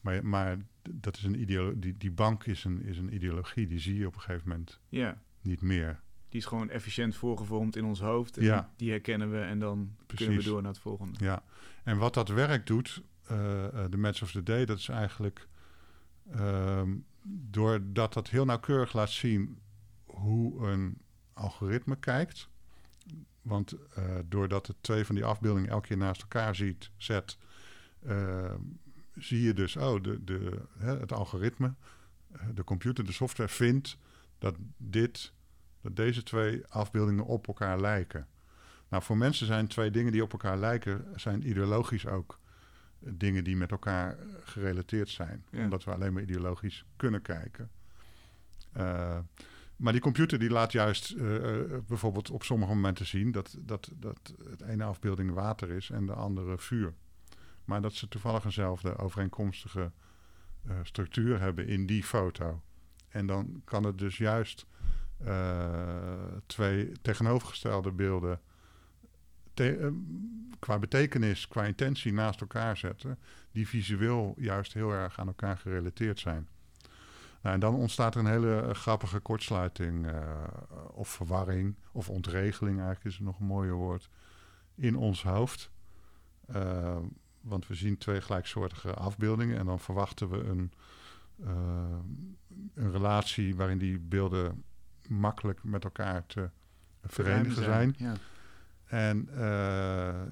[0.00, 0.56] Maar, maar
[0.90, 3.66] dat is een ideolo die, die bank is een, is een ideologie.
[3.66, 5.22] Die zie je op een gegeven moment ja.
[5.40, 6.00] niet meer.
[6.28, 8.36] Die is gewoon efficiënt voorgevormd in ons hoofd.
[8.36, 8.70] En ja.
[8.76, 11.24] Die herkennen we en dan kunnen we door naar het volgende.
[11.24, 11.42] Ja,
[11.84, 15.48] en wat dat werk doet, de Match of the Day, dat is eigenlijk
[16.30, 16.96] ehm,
[17.26, 19.58] doordat dat heel nauwkeurig laat zien
[20.04, 20.98] hoe een
[21.32, 22.48] algoritme kijkt.
[23.42, 27.38] Want uh, doordat het twee van die afbeeldingen elke keer naast elkaar ziet, zet,
[28.06, 28.60] ehm,
[29.14, 31.74] zie je dus, oh, de, de, het algoritme,
[32.54, 33.98] de computer, de software vindt
[34.38, 35.32] dat dit,
[35.80, 38.26] dat deze twee afbeeldingen op elkaar lijken.
[38.88, 42.38] Nou, voor mensen zijn twee dingen die op elkaar lijken, zijn ideologisch ook
[43.10, 45.44] dingen die met elkaar gerelateerd zijn.
[45.52, 47.70] Omdat we alleen maar ideologisch kunnen kijken.
[48.76, 49.18] Uh,
[49.76, 51.20] maar die computer die laat juist uh,
[51.86, 56.12] bijvoorbeeld op sommige momenten zien dat, dat, dat het ene afbeelding water is en de
[56.12, 56.94] andere vuur.
[57.64, 59.92] Maar dat ze toevallig eenzelfde overeenkomstige
[60.66, 62.62] uh, structuur hebben in die foto.
[63.08, 64.66] En dan kan het dus juist
[66.46, 68.40] twee tegenovergestelde beelden
[69.60, 69.86] eh,
[70.58, 73.18] qua betekenis, qua intentie naast elkaar zetten,
[73.52, 76.48] die visueel juist heel erg aan elkaar gerelateerd zijn.
[77.42, 80.46] Nou, en dan ontstaat er een hele eh, grappige kortsluiting uh,
[80.92, 84.08] of verwarring of ontregeling, eigenlijk is het nog een mooier woord,
[84.74, 85.70] in ons hoofd.
[86.54, 86.96] Uh,
[87.40, 90.72] want we zien twee gelijksoortige afbeeldingen en dan verwachten we een,
[92.74, 94.64] een relatie waarin die beelden
[95.08, 96.50] makkelijk met elkaar te
[97.02, 97.94] verenigen zijn.
[97.98, 98.14] Ja.
[98.94, 99.38] En uh,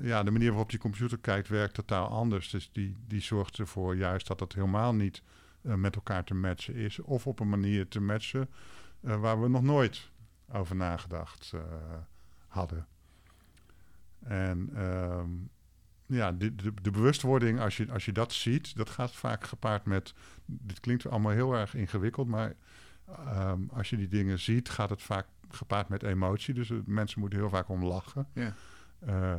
[0.01, 2.51] ja, de manier waarop die computer kijkt werkt totaal anders.
[2.51, 5.23] Dus die, die zorgt ervoor juist dat het helemaal niet
[5.63, 6.99] uh, met elkaar te matchen is.
[7.01, 8.49] Of op een manier te matchen
[9.01, 10.11] uh, waar we nog nooit
[10.53, 11.53] over nagedacht
[12.47, 12.87] hadden.
[14.19, 15.31] En ehm,
[16.07, 20.15] ja, de, de, bewustwording, als je, als je dat ziet, dat gaat vaak gepaard met.
[20.45, 22.55] Dit klinkt allemaal heel erg ingewikkeld, maar
[23.09, 26.55] um, als je die dingen ziet, gaat het vaak gepaard met emotie.
[26.55, 28.29] Dus mensen moeten heel vaak om lachen.
[28.35, 28.55] Ja.
[29.07, 29.35] Uh,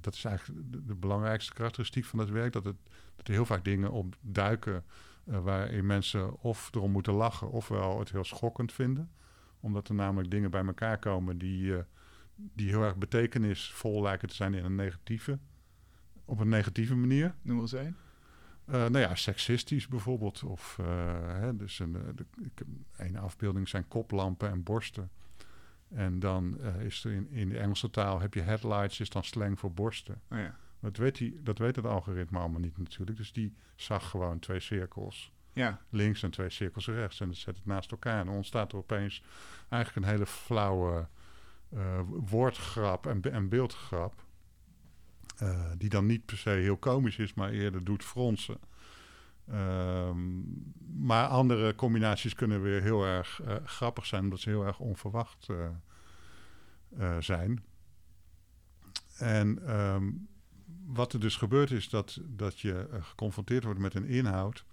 [0.00, 2.52] dat is eigenlijk de, belangrijkste karakteristiek van het werk.
[2.52, 2.76] Dat, het,
[3.16, 4.84] dat er heel vaak dingen op duiken
[5.24, 7.50] uh, waarin mensen of erom moeten lachen...
[7.50, 9.10] ofwel het heel schokkend vinden.
[9.60, 11.74] Omdat er namelijk dingen bij elkaar komen die,
[12.34, 15.38] die heel erg betekenisvol lijken te zijn in een negatieve...
[16.24, 17.34] op een negatieve manier.
[17.42, 17.96] Noem eens één.
[18.70, 20.42] Uh, nou ja, seksistisch bijvoorbeeld.
[20.42, 20.78] Of
[21.22, 22.26] hè, dus een, de,
[22.96, 25.10] een afbeelding zijn koplampen en borsten.
[25.88, 29.58] En dan is er in, in de Engelse taal heb je headlights, is dan slang
[29.58, 30.20] voor borsten.
[30.30, 30.56] Oh ja.
[30.80, 33.16] Dat weet, die, dat weet het algoritme allemaal niet natuurlijk.
[33.16, 35.80] Dus die zag gewoon twee cirkels ja.
[35.88, 37.20] links en twee cirkels rechts.
[37.20, 38.20] En dat zet het naast elkaar.
[38.20, 39.22] En dan ontstaat er opeens
[39.68, 41.06] eigenlijk een hele flauwe
[42.08, 44.24] woordgrap en, en beeldgrap.
[45.42, 48.58] Uh, die dan niet per se heel komisch is, maar eerder doet fronsen.
[49.52, 54.78] Um, maar andere combinaties kunnen weer heel erg uh, grappig zijn, omdat ze heel erg
[54.78, 55.48] onverwacht
[57.20, 57.64] zijn.
[59.16, 60.28] En um,
[60.86, 64.64] wat er dus gebeurt is dat, dat je geconfronteerd wordt met een inhoud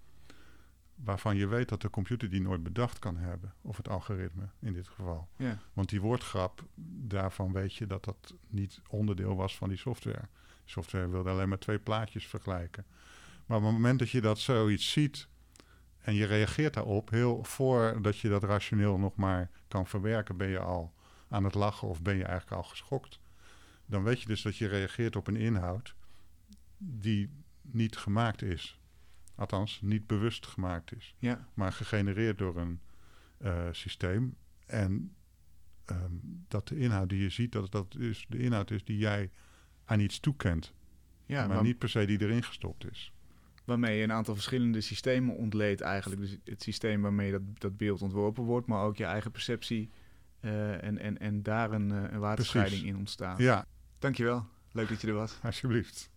[0.95, 3.53] waarvan je weet dat de computer die nooit bedacht kan hebben.
[3.61, 5.27] Of het algoritme in dit geval.
[5.73, 6.63] Want die woordgrap,
[7.07, 10.27] daarvan weet je dat dat niet onderdeel was van die software.
[10.69, 12.85] Software wilde alleen maar twee plaatjes vergelijken.
[13.45, 15.27] Maar op het moment dat je dat zoiets ziet
[15.97, 20.59] en je reageert daarop, heel voordat je dat rationeel nog maar kan verwerken, ben je
[20.59, 20.93] al
[21.27, 23.19] aan het lachen of ben je eigenlijk al geschokt.
[23.85, 25.95] Dan weet je dus dat je reageert op een inhoud
[26.77, 27.29] die
[27.61, 28.79] niet gemaakt is.
[29.35, 31.15] Althans, niet bewust gemaakt is.
[31.17, 31.47] Ja.
[31.53, 32.79] Maar gegenereerd door een
[33.41, 34.35] uh, systeem.
[34.65, 35.15] En
[35.85, 39.31] um, dat de inhoud die je ziet, dat dat is de inhoud is die jij
[39.87, 40.73] aan iets toekent.
[41.25, 43.11] Ja, maar niet per se die erin gestopt is.
[43.65, 46.21] Waarmee je een aantal verschillende systemen ontleedt eigenlijk.
[46.21, 49.89] Dus het systeem waarmee dat, dat beeld ontworpen wordt, maar ook je eigen perceptie.
[50.41, 53.37] Uh, en, en, en daar een, uh, een waterscheiding in ontstaat.
[53.37, 53.65] Ja.
[53.99, 54.45] Dankjewel.
[54.71, 55.39] Leuk dat je er was.
[55.43, 56.09] Alsjeblieft.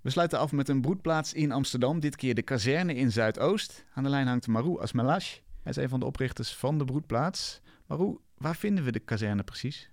[0.00, 3.86] We sluiten af met een broedplaats in Amsterdam, dit keer de kazerne in Zuidoost.
[3.94, 5.38] Aan de lijn hangt Marou Asmelash.
[5.62, 7.60] Hij is een van de oprichters van de broedplaats.
[7.86, 9.90] Marou, waar vinden we de kazerne precies?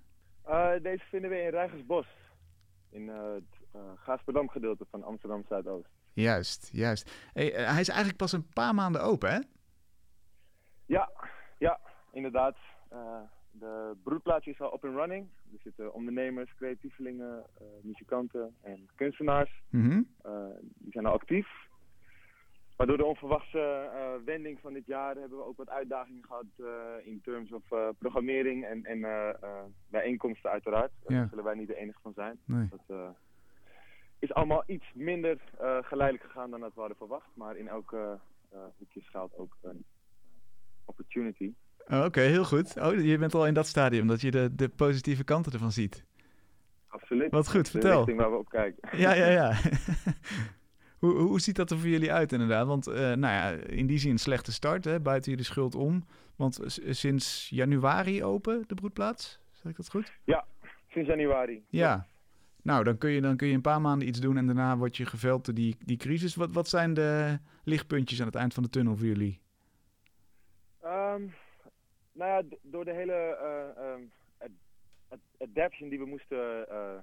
[0.47, 2.07] Uh, deze vinden we in Rijgersbos,
[2.89, 5.89] in uh, het uh, Gaasperdam gedeelte van Amsterdam Zuidoost.
[6.13, 7.29] Juist, juist.
[7.33, 9.39] Hey, hij is eigenlijk pas een paar maanden open, hè?
[10.85, 11.11] Ja,
[11.57, 11.79] ja,
[12.11, 12.57] inderdaad.
[13.51, 15.27] De broedplaats is al up and running.
[15.53, 17.45] Er zitten ondernemers, creatievelingen,
[17.81, 19.61] muzikanten en kunstenaars.
[19.69, 20.07] Mm -hmm.
[20.25, 21.66] uh, die zijn al actief.
[22.77, 26.45] Maar door de onverwachte uh, wending van dit jaar hebben we ook wat uitdagingen gehad
[27.03, 27.63] in terms of
[27.97, 28.99] programmering en, en
[29.89, 30.91] bijeenkomsten uiteraard.
[31.07, 31.15] Ja.
[31.15, 32.39] Daar zullen wij niet de enige van zijn.
[32.45, 32.67] Nee.
[32.87, 33.13] Dat
[34.19, 35.37] is allemaal iets minder
[35.81, 37.27] geleidelijk gegaan dan dat we hadden verwacht.
[37.33, 38.19] Maar in elke
[38.77, 39.85] hoekje schuilt ook een
[40.85, 41.53] opportunity.
[41.87, 42.77] Oh, Oké, heel goed.
[42.81, 46.05] Oh, je bent al in dat stadium dat je de, de positieve kanten ervan ziet.
[46.87, 47.31] Absoluut.
[47.31, 47.95] Wat goed, De vertel.
[47.97, 48.97] richting waar we op kijken.
[48.99, 49.53] Ja, ja, ja.
[50.99, 52.67] hoe, hoe ziet dat er voor jullie uit inderdaad?
[52.67, 56.05] Want uh, nou ja, in die zin een slechte start, hè, buiten jullie schuld om.
[56.35, 59.39] Want sinds januari open, de broedplaats?
[59.51, 60.11] Zeg ik dat goed?
[60.23, 60.45] Ja,
[60.87, 61.63] sinds januari.
[61.69, 62.07] Ja.
[62.61, 64.97] Nou, dan kun, je, dan kun je een paar maanden iets doen en daarna word
[64.97, 66.35] je geveld door die, die crisis.
[66.35, 69.39] Wat, wat zijn de lichtpuntjes aan het eind van de tunnel voor jullie?
[70.83, 71.33] Um,
[72.11, 73.37] nou ja, door de hele
[73.77, 74.11] uh, um,
[75.07, 76.99] ad adaption die we moesten uh,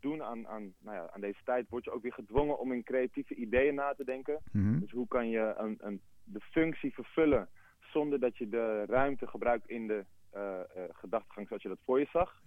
[0.00, 2.82] doen aan, aan, nou ja, aan deze tijd, word je ook weer gedwongen om in
[2.82, 4.38] creatieve ideeën na te denken.
[4.52, 4.80] Mm -hmm.
[4.80, 7.48] Dus hoe kan je een, een, de functie vervullen
[7.80, 10.04] zonder dat je de ruimte gebruikt in de
[10.34, 10.60] uh,
[10.92, 12.40] gedachtegang zoals je dat voor je zag.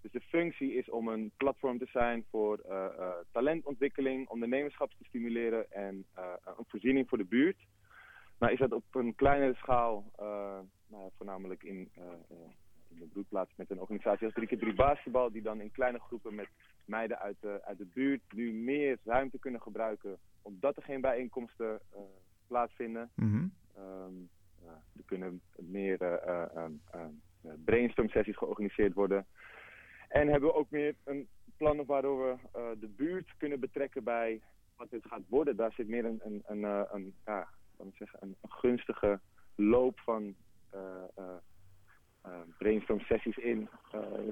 [0.00, 2.60] Dus de functie is om een platform te zijn voor
[3.32, 6.06] talentontwikkeling, ondernemerschap te stimuleren en
[6.44, 7.66] een voorziening voor de buurt.
[8.38, 10.10] Maar is dat op een kleinere schaal,
[10.86, 11.90] nou, voornamelijk in,
[12.98, 16.48] de broedplaats met een organisatie als 3x3 Basketbal, die dan in kleine groepen met
[16.84, 21.80] meiden uit de, uit de buurt nu meer ruimte kunnen gebruiken, omdat er geen bijeenkomsten
[21.94, 22.00] uh,
[22.46, 23.10] plaatsvinden.
[23.14, 23.52] Mm -hmm.
[23.78, 24.28] um,
[24.96, 25.98] er kunnen meer
[27.64, 29.26] brainstorm sessies georganiseerd worden.
[30.08, 34.40] En hebben we ook meer een plan waardoor we de buurt kunnen betrekken bij
[34.76, 35.56] wat dit gaat worden.
[35.56, 36.62] Daar zit meer een, een, een,
[36.94, 37.48] een ja,
[37.94, 39.20] zeggen, een, een, gunstige
[39.54, 40.34] loop van
[40.74, 41.24] uh, uh, uh,
[42.58, 43.68] brainstorm sessies in.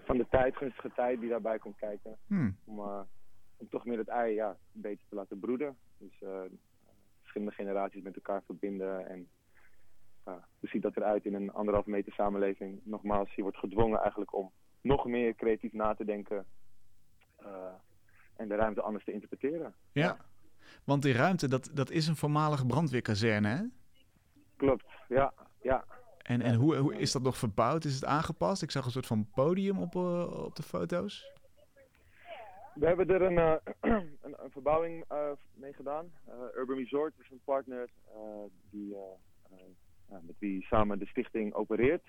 [0.05, 2.17] van de tijd, gunstige tijd die daarbij komt kijken.
[2.27, 2.57] Hmm.
[2.65, 2.79] Om,
[3.57, 5.77] om toch meer het ei ja, een beetje te laten broeden.
[5.99, 6.23] Dus
[7.21, 9.09] verschillende generaties met elkaar verbinden.
[9.09, 9.29] En
[10.25, 12.81] hoe ziet dat eruit in een anderhalf meter samenleving?
[12.85, 16.47] Nogmaals, je wordt gedwongen eigenlijk om nog meer creatief na te denken.
[18.37, 19.75] en de ruimte anders te interpreteren.
[19.93, 20.17] Ja.
[20.85, 23.63] Want die ruimte, dat, dat is een voormalige brandweerkazerne, hè?
[24.57, 25.33] Klopt, ja.
[25.63, 25.85] ja.
[26.27, 27.85] En, en hoe, hoe is dat nog verbouwd?
[27.85, 28.63] Is het aangepast?
[28.63, 31.33] Ik zag een soort van podium op, uh, op de foto's.
[32.75, 33.55] We hebben er een, uh,
[34.25, 35.19] een, een, verbouwing uh,
[35.55, 36.13] mee gedaan.
[36.57, 37.89] Urban Resort is een partner
[38.71, 38.97] die,
[40.09, 42.05] met wie samen de stichting opereert.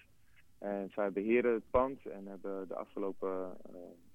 [0.57, 3.57] En zij beheren het pand en hebben de afgelopen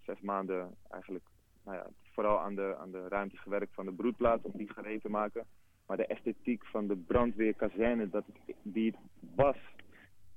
[0.00, 1.24] zes maanden eigenlijk
[1.64, 5.02] nou ja, vooral aan de, aan de ruimte gewerkt van de broedplaats om die gereed
[5.02, 5.44] te maken.
[5.86, 8.24] Maar de esthetiek van de brandweerkazerne, dat
[8.62, 9.00] die het
[9.34, 9.56] was,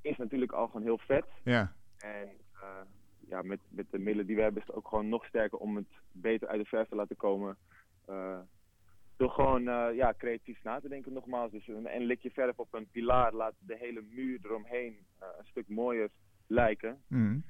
[0.06, 1.26] is natuurlijk al gewoon heel vet.
[1.44, 1.74] Ja.
[1.98, 2.82] En uh,
[3.28, 5.76] ja, met, met de middelen die we hebben is het ook gewoon nog sterker om
[5.76, 7.58] het beter uit de verf te laten komen.
[8.10, 8.40] Uh,
[9.18, 11.52] door gewoon uh, ja, creatief na te denken nogmaals.
[11.52, 15.68] Dus een, een likje verf op een pilaar laat de hele muur eromheen een stuk
[15.68, 16.10] mooier
[16.48, 17.02] lijken.
[17.08, 17.44] Mm.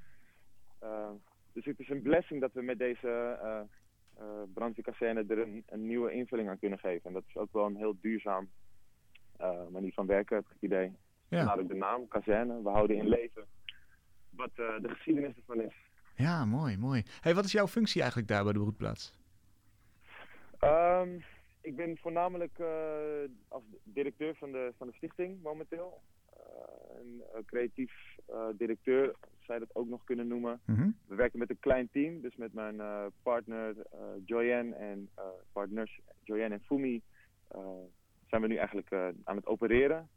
[1.54, 3.40] dus het is een blessing dat we met deze
[4.20, 7.04] uh, brandweerkazerne er een, een, nieuwe invulling aan kunnen geven.
[7.04, 8.50] En dat is ook wel een heel duurzaam
[9.70, 10.96] manier van werken, heb ik het idee.
[11.36, 11.56] Ja.
[11.60, 12.62] ook de naam, kazerne.
[12.62, 13.46] We houden in leven
[14.30, 15.74] wat uh, de geschiedenis ervan is.
[16.16, 17.04] Ja, mooi, mooi.
[17.22, 19.14] Hey, wat is jouw functie eigenlijk daar bij de broedplaats?
[20.62, 21.24] Um,
[21.62, 22.60] ik ben voornamelijk
[23.48, 26.02] als directeur van de, van de stichting momenteel.
[27.00, 27.92] een creatief
[28.58, 30.60] directeur zij dat ook nog kunnen noemen.
[30.66, 30.90] Mhm.
[31.08, 32.82] We werken met een klein team, dus met mijn
[33.24, 33.76] partner
[34.26, 35.10] Joyanne en
[35.52, 37.02] partners Joyanne en Fumi
[38.28, 38.92] zijn we nu eigenlijk
[39.24, 40.10] aan het opereren.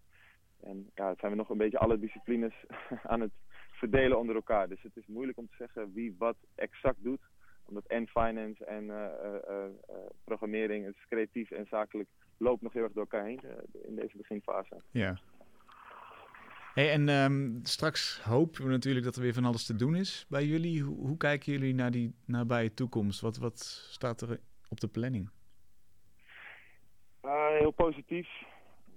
[0.62, 2.54] En ja, zijn we nog een beetje alle disciplines
[3.12, 3.32] aan het
[3.70, 4.68] verdelen onder elkaar.
[4.68, 7.20] Dus het is moeilijk om te zeggen wie wat exact doet.
[7.64, 8.90] Omdat en finance en
[10.24, 13.40] programmering, het is creatief en zakelijk, loopt nog heel erg door elkaar heen
[13.82, 14.82] in deze beginfase.
[14.90, 15.18] Ja.
[16.74, 20.26] Hey, en um, straks hopen we natuurlijk dat er weer van alles te doen is
[20.28, 20.82] bij jullie.
[20.82, 23.20] Hoe, hoe kijken jullie naar die nabije toekomst?
[23.20, 23.58] Wat, wat
[23.90, 25.30] staat er op de planning?
[27.58, 28.28] Heel positief.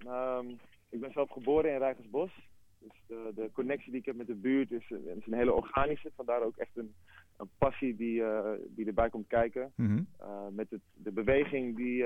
[0.07, 0.59] Um,
[0.91, 2.31] ik ben zelf geboren in Rijgersbos.
[2.79, 6.11] Dus de, de, connectie die ik heb met de buurt is, is een hele organische.
[6.15, 6.93] Vandaar ook echt een,
[7.37, 9.71] een passie die, uh, die erbij komt kijken.
[9.75, 10.07] Mm -hmm.
[10.21, 12.05] uh, met het, de beweging die,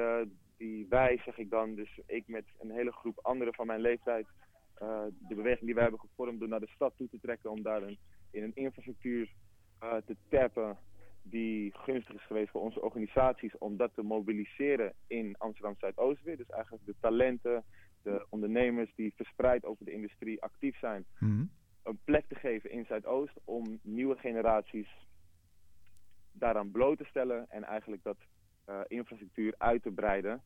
[0.57, 4.27] die wij, zeg ik dan, dus ik met een hele groep anderen van mijn leeftijd
[5.27, 7.83] de beweging die wij hebben gevormd door naar de stad toe te trekken om daar
[7.83, 7.97] een,
[8.31, 9.33] in een infrastructuur
[9.79, 10.77] te tappen
[11.29, 16.37] die gunstig is geweest voor onze organisaties om dat te mobiliseren in Amsterdam Zuidoost weer.
[16.37, 17.63] Dus eigenlijk de talenten,
[18.05, 21.49] de ondernemers die verspreid over de industrie actief zijn, mm -hmm.
[21.83, 24.89] een plek te geven in Zuidoost om nieuwe generaties
[26.31, 28.17] daaraan bloot te stellen en eigenlijk dat
[28.69, 30.41] uh, infrastructuur uit te breiden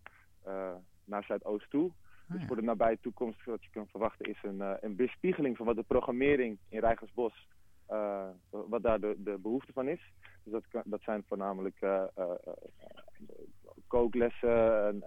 [1.05, 1.91] naar Zuidoost toe.
[1.91, 5.57] Ah, Dus voor de nabije toekomst, wat je kan verwachten, is een, uh, een weerspiegeling
[5.57, 7.47] van wat de programmering in Rijgersbos,
[8.49, 10.13] wat daar de, de behoefte van is.
[10.43, 11.79] Dus dat, dat zijn voornamelijk
[13.87, 15.03] kooklessen,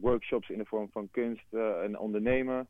[0.00, 2.68] workshops in de vorm van kunst en ondernemen.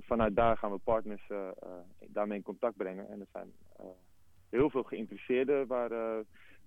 [0.00, 1.30] vanuit daar gaan we partners
[2.06, 3.08] daarmee in contact brengen.
[3.08, 3.52] En er zijn
[4.48, 5.88] heel veel geïnteresseerden waar,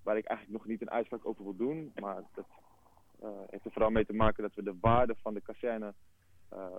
[0.02, 1.92] waar ik eigenlijk nog niet een uitspraak over wil doen.
[2.00, 2.46] Maar dat
[3.50, 5.94] heeft er vooral mee te maken dat we de waarde van de kazerne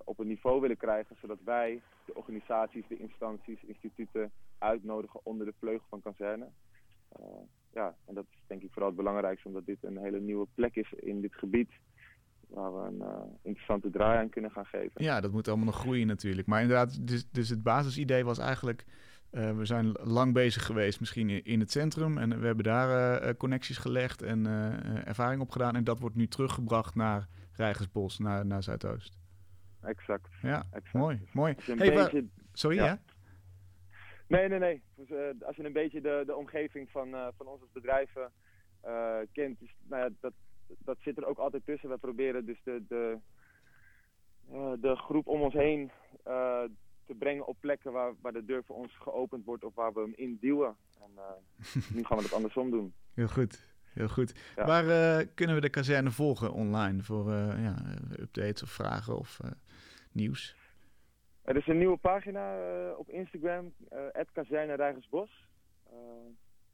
[0.04, 5.54] op een niveau willen krijgen, zodat wij de organisaties, de instanties, instituten uitnodigen onder de
[5.60, 6.48] vleugel van kazerne.
[7.74, 10.76] Ja, en dat is denk ik vooral het belangrijkste, omdat dit een hele nieuwe plek
[10.76, 11.72] is in dit gebied.
[12.50, 13.04] Waar we een
[13.42, 15.04] interessante draai aan kunnen gaan geven.
[15.04, 16.48] Ja, dat moet allemaal nog groeien natuurlijk.
[16.48, 18.86] Maar inderdaad, dus, dus het basisidee was eigenlijk
[19.32, 22.18] uh, we zijn lang bezig geweest, misschien in het centrum.
[22.18, 25.76] En we hebben daar uh, connecties gelegd en uh, ervaring opgedaan.
[25.76, 29.18] En dat wordt nu teruggebracht naar Rijgersbos, naar, naar Zuidoost.
[29.82, 30.30] Exact.
[30.42, 30.94] Ja, exact.
[30.94, 31.56] mooi, mooi.
[31.58, 32.26] Hey, beetje...
[32.54, 32.86] Sorry, ja?
[32.86, 33.00] ja?
[34.28, 34.82] Nee, nee, nee.
[34.96, 35.10] Dus,
[35.42, 38.32] als je een beetje de, de omgeving van, van ons als bedrijven
[39.32, 40.34] kent, dus, nou ja, dat,
[40.78, 41.90] dat zit er ook altijd tussen.
[41.90, 43.18] We proberen dus de, de,
[44.80, 45.92] de groep om ons heen
[47.06, 50.00] te brengen op plekken waar, waar de deur voor ons geopend wordt of waar we
[50.00, 50.76] hem induwen.
[51.02, 52.94] En uh, nu gaan we het andersom doen.
[53.14, 54.54] Heel goed, heel goed.
[54.56, 54.66] Ja.
[54.66, 57.76] Waar kunnen we de kazerne volgen online voor ja,
[58.20, 59.40] updates of vragen of
[60.12, 60.58] nieuws?
[61.42, 62.56] Er is een nieuwe pagina
[62.98, 63.98] op Instagram, uh.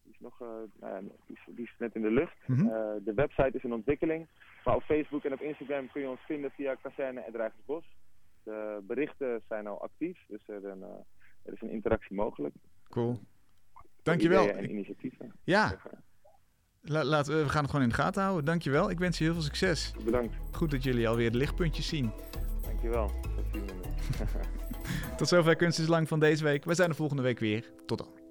[0.06, 0.40] Die, is nog,
[0.80, 2.36] nou die, is, die, is, net in de lucht.
[2.46, 2.68] Mm -hmm.
[3.04, 4.28] de website is in ontwikkeling.
[4.64, 7.86] Maar op Facebook en op Instagram kun je ons vinden via Kazerne Rijgersbos.
[8.44, 10.86] De berichten zijn al actief, dus er, een, uh,
[11.44, 12.56] er is een interactie mogelijk.
[12.90, 13.20] Cool.
[14.04, 14.50] Dankjewel.
[14.50, 15.34] En initiatieven.
[15.44, 15.76] Ja.
[16.82, 18.46] La, laat, we gaan het gewoon in de gaten houden.
[18.46, 18.90] Dankjewel.
[18.90, 19.94] Ik wens je heel veel succes.
[20.06, 20.36] Bedankt.
[20.52, 22.12] Goed dat jullie alweer de lichtpuntjes zien.
[22.62, 23.12] Dankjewel.
[25.18, 26.66] Tot zover Kunst is Lang van deze week.
[26.66, 27.72] We zijn er volgende week weer.
[27.86, 28.25] Tot dan.